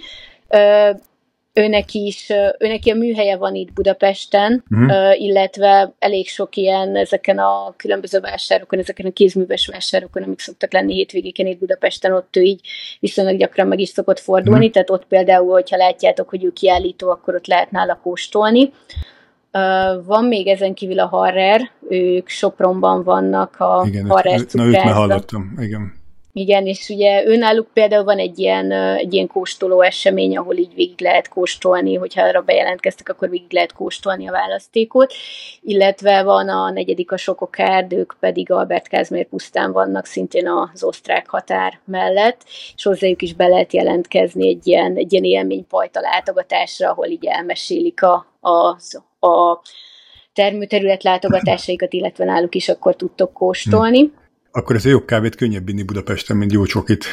Ö, 0.47 0.91
őnek 1.57 1.93
is, 1.93 2.29
őnek 2.59 2.81
a 2.85 2.93
műhelye 2.93 3.37
van 3.37 3.55
itt 3.55 3.73
Budapesten, 3.73 4.63
uh-huh. 4.69 5.21
illetve 5.21 5.93
elég 5.99 6.27
sok 6.27 6.55
ilyen 6.55 6.95
ezeken 6.95 7.39
a 7.39 7.73
különböző 7.77 8.19
vásárokon, 8.19 8.79
ezeken 8.79 9.05
a 9.05 9.11
kézműves 9.11 9.67
vásárokon, 9.67 10.23
amik 10.23 10.39
szoktak 10.39 10.73
lenni 10.73 10.93
hétvégéken 10.93 11.45
itt 11.45 11.59
Budapesten, 11.59 12.13
ott 12.13 12.35
ő 12.35 12.41
így 12.41 12.61
viszonylag 12.99 13.37
gyakran 13.37 13.67
meg 13.67 13.79
is 13.79 13.89
szokott 13.89 14.19
fordulni, 14.19 14.57
uh-huh. 14.57 14.71
tehát 14.71 14.89
ott 14.89 15.05
például, 15.05 15.51
hogyha 15.51 15.77
látjátok, 15.77 16.29
hogy 16.29 16.43
ő 16.43 16.51
kiállító, 16.51 17.09
akkor 17.09 17.35
ott 17.35 17.47
lehet 17.47 17.71
nála 17.71 17.99
kóstolni. 18.03 18.71
Van 20.05 20.25
még 20.25 20.47
ezen 20.47 20.73
kívül 20.73 20.99
a 20.99 21.07
Harrer, 21.07 21.71
ők 21.89 22.27
Sopronban 22.27 23.03
vannak 23.03 23.55
a 23.59 23.83
igen, 23.87 24.07
Harrer 24.07 24.41
Na, 24.51 24.65
őt 24.65 24.83
már 24.83 24.93
hallottam, 24.93 25.53
igen. 25.59 25.93
Igen, 26.39 26.65
és 26.65 26.89
ugye 26.89 27.25
őnáluk 27.25 27.67
például 27.73 28.03
van 28.03 28.17
egy 28.17 28.39
ilyen, 28.39 28.71
egy 28.71 29.13
ilyen 29.13 29.27
kóstoló 29.27 29.81
esemény, 29.81 30.37
ahol 30.37 30.57
így 30.57 30.73
végig 30.73 31.01
lehet 31.01 31.29
kóstolni, 31.29 31.95
hogyha 31.95 32.21
arra 32.23 32.41
bejelentkeztek, 32.41 33.09
akkor 33.09 33.29
végig 33.29 33.51
lehet 33.53 33.73
kóstolni 33.73 34.27
a 34.27 34.31
választékot, 34.31 35.13
illetve 35.61 36.23
van 36.23 36.49
a 36.49 36.69
negyedik 36.69 37.11
a 37.11 37.17
Sokokárd, 37.17 37.93
ők 37.93 38.13
pedig 38.19 38.51
Albert 38.51 38.87
Kázmér 38.87 39.27
pusztán 39.27 39.71
vannak, 39.71 40.05
szintén 40.05 40.49
az 40.49 40.83
osztrák 40.83 41.29
határ 41.29 41.79
mellett, 41.85 42.41
és 42.75 42.83
hozzájuk 42.83 43.21
is 43.21 43.33
be 43.33 43.47
lehet 43.47 43.73
jelentkezni 43.73 44.47
egy 44.47 44.67
ilyen, 44.67 44.95
egy 44.95 45.11
ilyen 45.11 45.23
élménypajta 45.23 45.99
látogatásra, 45.99 46.89
ahol 46.89 47.07
így 47.07 47.25
elmesélik 47.25 48.03
a, 48.03 48.25
a, 48.39 48.77
a 49.27 49.61
termőterület 50.33 51.03
látogatásaikat, 51.03 51.93
illetve 51.93 52.25
náluk 52.25 52.55
is 52.55 52.69
akkor 52.69 52.95
tudtok 52.95 53.33
kóstolni. 53.33 54.11
Akkor 54.57 54.75
ez 54.75 54.85
a 54.85 54.89
jobb 54.89 55.05
kávét 55.05 55.35
könnyebb 55.35 55.69
inni 55.69 55.83
Budapesten, 55.83 56.37
mint 56.37 56.51
jó 56.51 56.65
csokit. 56.65 57.05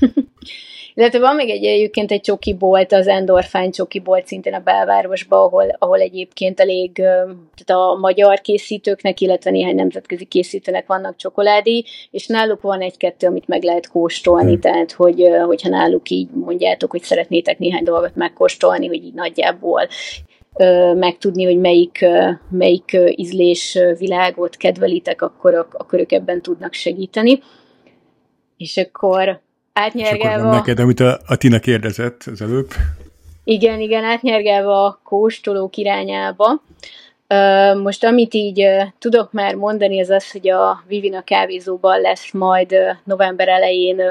Illetve 0.94 1.18
van 1.18 1.34
még 1.34 1.50
egy 1.50 1.64
egyébként 1.64 2.10
egy 2.10 2.20
csoki 2.20 2.54
bolt, 2.54 2.92
az 2.92 3.06
Endorfine 3.06 3.70
csoki 3.70 3.98
bolt 3.98 4.26
szintén 4.26 4.54
a 4.54 4.60
belvárosban, 4.60 5.38
ahol, 5.38 5.76
ahol 5.78 6.00
egyébként 6.00 6.60
elég 6.60 6.92
tehát 6.94 7.82
a 7.82 7.98
magyar 8.00 8.40
készítőknek, 8.40 9.20
illetve 9.20 9.50
néhány 9.50 9.74
nemzetközi 9.74 10.24
készítőnek 10.24 10.86
vannak 10.86 11.16
csokoládé, 11.16 11.84
és 12.10 12.26
náluk 12.26 12.60
van 12.60 12.80
egy-kettő, 12.80 13.26
amit 13.26 13.48
meg 13.48 13.62
lehet 13.62 13.88
kóstolni, 13.88 14.52
hmm. 14.52 14.60
tehát 14.60 14.92
hogy, 14.92 15.28
hogyha 15.46 15.68
náluk 15.68 16.10
így 16.10 16.28
mondjátok, 16.30 16.90
hogy 16.90 17.02
szeretnétek 17.02 17.58
néhány 17.58 17.84
dolgot 17.84 18.14
megkóstolni, 18.14 18.86
hogy 18.86 19.04
így 19.04 19.14
nagyjából 19.14 19.88
megtudni, 20.94 21.44
hogy 21.44 21.58
melyik, 21.58 22.04
melyik 22.50 22.96
ízlés 23.14 23.78
világot 23.98 24.56
kedvelitek, 24.56 25.22
akkor, 25.22 25.68
akkor 25.72 25.98
ők 25.98 26.12
ebben 26.12 26.42
tudnak 26.42 26.72
segíteni. 26.72 27.42
És 28.56 28.76
akkor 28.76 29.40
átnyergelve... 29.72 30.34
És 30.34 30.40
akkor 30.40 30.54
neked, 30.54 30.78
amit 30.78 31.00
a, 31.00 31.20
a 31.26 31.36
Tina 31.36 31.58
kérdezett 31.58 32.22
az 32.32 32.42
előbb. 32.42 32.68
Igen, 33.44 33.80
igen, 33.80 34.04
átnyergelve 34.04 34.72
a 34.72 35.00
kóstolók 35.04 35.76
irányába. 35.76 36.62
Most 37.82 38.04
amit 38.04 38.34
így 38.34 38.66
tudok 38.98 39.32
már 39.32 39.54
mondani, 39.54 40.00
az 40.00 40.10
az, 40.10 40.30
hogy 40.30 40.48
a 40.48 40.82
Vivina 40.86 41.22
kávézóban 41.22 42.00
lesz 42.00 42.32
majd 42.32 42.74
november 43.04 43.48
elején 43.48 44.02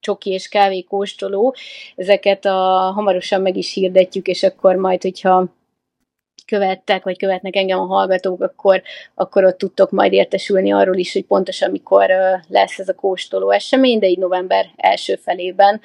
csoki 0.00 0.30
és 0.30 0.48
kávé 0.48 0.82
kóstoló. 0.82 1.54
Ezeket 1.96 2.44
a, 2.44 2.92
hamarosan 2.94 3.40
meg 3.40 3.56
is 3.56 3.74
hirdetjük, 3.74 4.26
és 4.26 4.42
akkor 4.42 4.74
majd, 4.74 5.02
hogyha 5.02 5.56
követtek, 6.46 7.04
vagy 7.04 7.18
követnek 7.18 7.56
engem 7.56 7.78
a 7.78 7.86
hallgatók, 7.86 8.42
akkor, 8.42 8.82
akkor 9.14 9.44
ott 9.44 9.58
tudtok 9.58 9.90
majd 9.90 10.12
értesülni 10.12 10.72
arról 10.72 10.96
is, 10.96 11.12
hogy 11.12 11.24
pontosan 11.24 11.70
mikor 11.70 12.10
lesz 12.48 12.78
ez 12.78 12.88
a 12.88 12.94
kóstoló 12.94 13.50
esemény, 13.50 13.98
de 13.98 14.06
így 14.06 14.18
november 14.18 14.66
első 14.76 15.16
felében, 15.22 15.80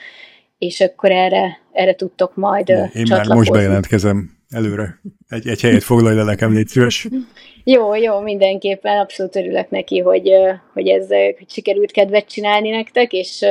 és 0.57 0.81
akkor 0.81 1.11
erre, 1.11 1.59
erre 1.71 1.95
tudtok 1.95 2.35
majd 2.35 2.69
Én 2.69 3.05
már 3.09 3.27
most 3.27 3.51
bejelentkezem 3.51 4.31
előre. 4.49 4.99
Egy, 5.29 5.47
egy 5.47 5.61
helyet 5.61 5.83
foglalj 5.83 6.15
le 6.15 6.23
nekem, 6.23 6.53
légy 6.53 6.67
szíves. 6.67 7.07
Jó, 7.63 7.95
jó, 7.95 8.19
mindenképpen 8.19 8.99
abszolút 8.99 9.35
örülök 9.35 9.69
neki, 9.69 9.99
hogy, 9.99 10.31
hogy 10.73 10.87
ez 10.87 11.07
hogy 11.07 11.49
sikerült 11.49 11.91
kedvet 11.91 12.29
csinálni 12.29 12.69
nektek, 12.69 13.13
és, 13.13 13.45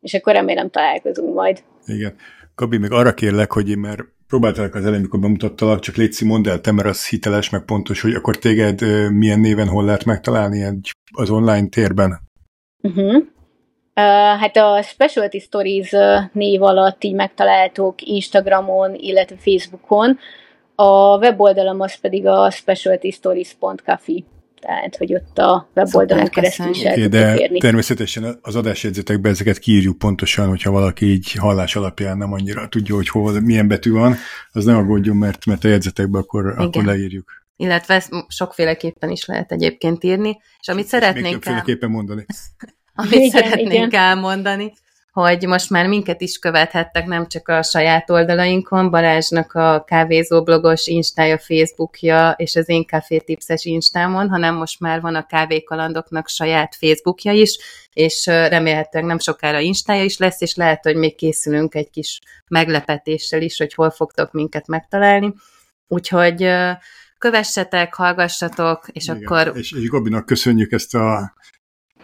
és 0.00 0.14
akkor 0.14 0.32
remélem 0.32 0.70
találkozunk 0.70 1.34
majd. 1.34 1.62
Igen. 1.86 2.16
Gabi, 2.54 2.76
még 2.76 2.90
arra 2.90 3.14
kérlek, 3.14 3.52
hogy 3.52 3.70
én 3.70 3.78
már 3.78 4.04
próbáltalak 4.28 4.74
az 4.74 4.82
elején, 4.84 5.00
mikor 5.00 5.20
bemutattalak, 5.20 5.80
csak 5.80 5.96
légy 5.96 6.20
mondd 6.24 6.48
el, 6.48 6.60
te, 6.60 6.72
mert 6.72 6.88
az 6.88 7.08
hiteles, 7.08 7.50
meg 7.50 7.64
pontos, 7.64 8.00
hogy 8.00 8.14
akkor 8.14 8.36
téged 8.36 8.80
milyen 9.12 9.40
néven 9.40 9.68
hol 9.68 9.84
lehet 9.84 10.04
megtalálni 10.04 10.62
egy, 10.62 10.90
az 11.12 11.30
online 11.30 11.68
térben? 11.68 12.20
Uh-huh. 12.82 13.14
Uh, 13.14 14.02
hát 14.40 14.56
a 14.56 14.82
Specialty 14.82 15.38
Stories 15.38 15.90
név 16.32 16.62
alatt 16.62 17.04
így 17.04 17.14
megtaláltok 17.14 18.02
Instagramon, 18.02 18.94
illetve 18.94 19.36
Facebookon. 19.36 20.18
A 20.74 21.16
weboldalam 21.16 21.80
az 21.80 21.94
pedig 21.94 22.26
a 22.26 22.50
specialtystories.cafe 22.50 24.12
tehát 24.66 24.96
hogy 24.96 25.14
ott 25.14 25.38
a 25.38 25.70
weboldalon 25.74 26.26
keresztül 26.26 26.70
is 26.70 26.82
el 26.82 27.08
De 27.08 27.36
érni. 27.36 27.58
természetesen 27.58 28.38
az 28.42 28.56
adásjegyzetekben 28.56 29.32
ezeket 29.32 29.58
kiírjuk 29.58 29.98
pontosan, 29.98 30.48
hogyha 30.48 30.70
valaki 30.70 31.06
így 31.06 31.32
hallás 31.32 31.76
alapján 31.76 32.16
nem 32.16 32.32
annyira 32.32 32.68
tudja, 32.68 32.94
hogy 32.94 33.08
hol, 33.08 33.40
milyen 33.40 33.68
betű 33.68 33.90
van, 33.90 34.16
az 34.52 34.64
ne 34.64 34.76
aggódjon, 34.76 35.16
mert, 35.16 35.46
mert 35.46 35.64
a 35.64 35.68
jegyzetekben 35.68 36.20
akkor, 36.20 36.54
akkor 36.58 36.84
leírjuk. 36.84 37.44
Illetve 37.56 37.94
ezt 37.94 38.10
sokféleképpen 38.28 39.10
is 39.10 39.24
lehet 39.24 39.52
egyébként 39.52 40.04
írni, 40.04 40.40
és 40.60 40.68
amit 40.68 40.86
szeretnénk 40.86 41.44
Még 41.44 41.78
el... 41.80 41.88
mondani. 41.88 42.26
amit 42.94 43.12
igen, 43.12 43.30
szeretnénk 43.30 43.72
igen. 43.72 44.00
elmondani, 44.00 44.72
hogy 45.22 45.46
most 45.46 45.70
már 45.70 45.86
minket 45.86 46.20
is 46.20 46.38
követhettek, 46.38 47.06
nem 47.06 47.26
csak 47.28 47.48
a 47.48 47.62
saját 47.62 48.10
oldalainkon, 48.10 48.90
Balázsnak 48.90 49.52
a 49.52 49.84
kávézó 49.86 50.42
blogos 50.42 50.86
instája, 50.86 51.38
Facebookja 51.38 52.34
és 52.36 52.56
az 52.56 52.68
én 52.68 52.84
Café 52.84 53.18
Tipses 53.18 53.64
instámon, 53.64 54.28
hanem 54.28 54.54
most 54.54 54.80
már 54.80 55.00
van 55.00 55.14
a 55.14 55.26
kávékalandoknak 55.26 56.28
saját 56.28 56.74
Facebookja 56.74 57.32
is, 57.32 57.58
és 57.92 58.26
remélhetőleg 58.26 59.08
nem 59.08 59.18
sokára 59.18 59.58
instája 59.58 60.04
is 60.04 60.18
lesz, 60.18 60.40
és 60.40 60.54
lehet, 60.54 60.84
hogy 60.84 60.96
még 60.96 61.14
készülünk 61.14 61.74
egy 61.74 61.90
kis 61.90 62.20
meglepetéssel 62.48 63.42
is, 63.42 63.58
hogy 63.58 63.74
hol 63.74 63.90
fogtok 63.90 64.32
minket 64.32 64.66
megtalálni. 64.66 65.34
Úgyhogy 65.88 66.48
kövessetek, 67.18 67.94
hallgassatok, 67.94 68.88
és 68.92 69.04
Igen. 69.04 69.22
akkor... 69.24 69.52
És, 69.56 69.72
és 69.72 69.88
Gabinak 69.88 70.26
köszönjük 70.26 70.72
ezt 70.72 70.94
a 70.94 71.34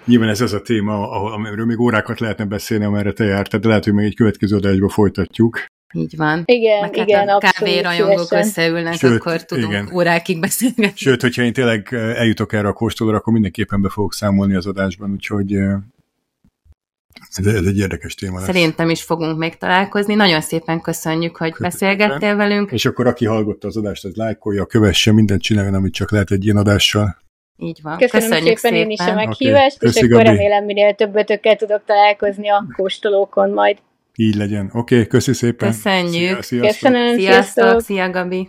Nyilván 0.05 0.29
ez 0.29 0.41
az 0.41 0.53
a 0.53 0.63
téma, 0.63 1.11
amiről 1.11 1.67
még 1.67 1.81
órákat 1.81 2.21
lehetne 2.21 2.45
beszélni, 2.45 2.85
amerre 2.85 3.13
te 3.13 3.25
jártad, 3.25 3.61
de 3.61 3.69
lehet, 3.69 3.85
hogy 3.85 3.93
még 3.93 4.07
egy 4.07 4.17
következő 4.17 4.57
adásba 4.57 4.89
folytatjuk. 4.89 5.65
Így 5.95 6.17
van. 6.17 6.43
Igen, 6.45 6.81
Meg 6.81 6.97
hát 6.97 7.09
igen, 7.09 7.29
hát 7.29 7.43
a 7.43 7.51
kávérajongók 7.51 8.33
összeülnek, 8.33 8.95
Sőt, 8.95 9.21
akkor 9.21 9.45
tudunk 9.45 9.73
igen. 9.73 9.91
órákig 9.95 10.41
beszélni. 10.41 10.93
Sőt, 10.95 11.21
hogyha 11.21 11.43
én 11.43 11.53
tényleg 11.53 11.89
eljutok 11.93 12.53
erre 12.53 12.69
a 12.69 12.73
kóstolóra, 12.73 13.17
akkor 13.17 13.33
mindenképpen 13.33 13.83
be 13.83 13.89
fogok 13.89 14.15
számolni 14.15 14.55
az 14.55 14.67
adásban, 14.67 15.11
úgyhogy 15.11 15.53
ez, 17.37 17.47
ez 17.47 17.67
egy 17.67 17.79
érdekes 17.79 18.15
téma 18.15 18.37
lesz. 18.37 18.47
Szerintem 18.47 18.91
is 18.91 19.03
fogunk 19.03 19.39
még 19.39 19.57
találkozni. 19.57 20.15
Nagyon 20.15 20.41
szépen 20.41 20.81
köszönjük, 20.81 21.37
hogy 21.37 21.53
Köszönöm. 21.53 21.71
beszélgettél 21.71 22.37
velünk. 22.37 22.71
És 22.73 22.85
akkor 22.85 23.07
aki 23.07 23.27
hallgatta 23.27 23.67
az 23.69 23.77
adást, 23.77 24.05
az 24.05 24.15
lájkolja, 24.15 24.67
kövesse, 24.67 25.13
mindent 25.13 25.43
csináljon, 25.43 25.75
amit 25.75 25.93
csak 25.93 26.11
lehet 26.11 26.31
egy 26.31 26.45
ilyen 26.45 26.57
adással. 26.57 27.21
Így 27.63 27.79
van. 27.83 27.97
Köszönöm 27.97 28.29
Köszönjük 28.29 28.59
szépen, 28.59 28.73
szépen 28.73 28.85
én 28.85 28.91
is 28.91 29.01
a 29.01 29.15
meghívást, 29.15 29.77
okay. 29.77 29.89
és 29.89 29.95
Köszi, 29.95 30.05
akkor 30.05 30.25
Gabi. 30.25 30.37
remélem 30.37 30.65
minél 30.65 30.95
többötökkel 30.95 31.57
tudok 31.57 31.83
találkozni 31.87 32.49
a 32.49 32.65
kóstolókon 32.77 33.51
majd. 33.51 33.79
Így 34.17 34.35
legyen. 34.35 34.71
Oké, 34.73 34.95
okay, 34.95 35.07
köszi 35.07 35.33
szépen. 35.33 35.69
Köszönjük. 35.69 36.43
Szia, 36.43 36.61
sziasztok. 36.61 36.91
Köszönöm, 36.91 37.19
sziasztok. 37.19 37.81
Szia, 37.81 38.11
Gabi. 38.11 38.49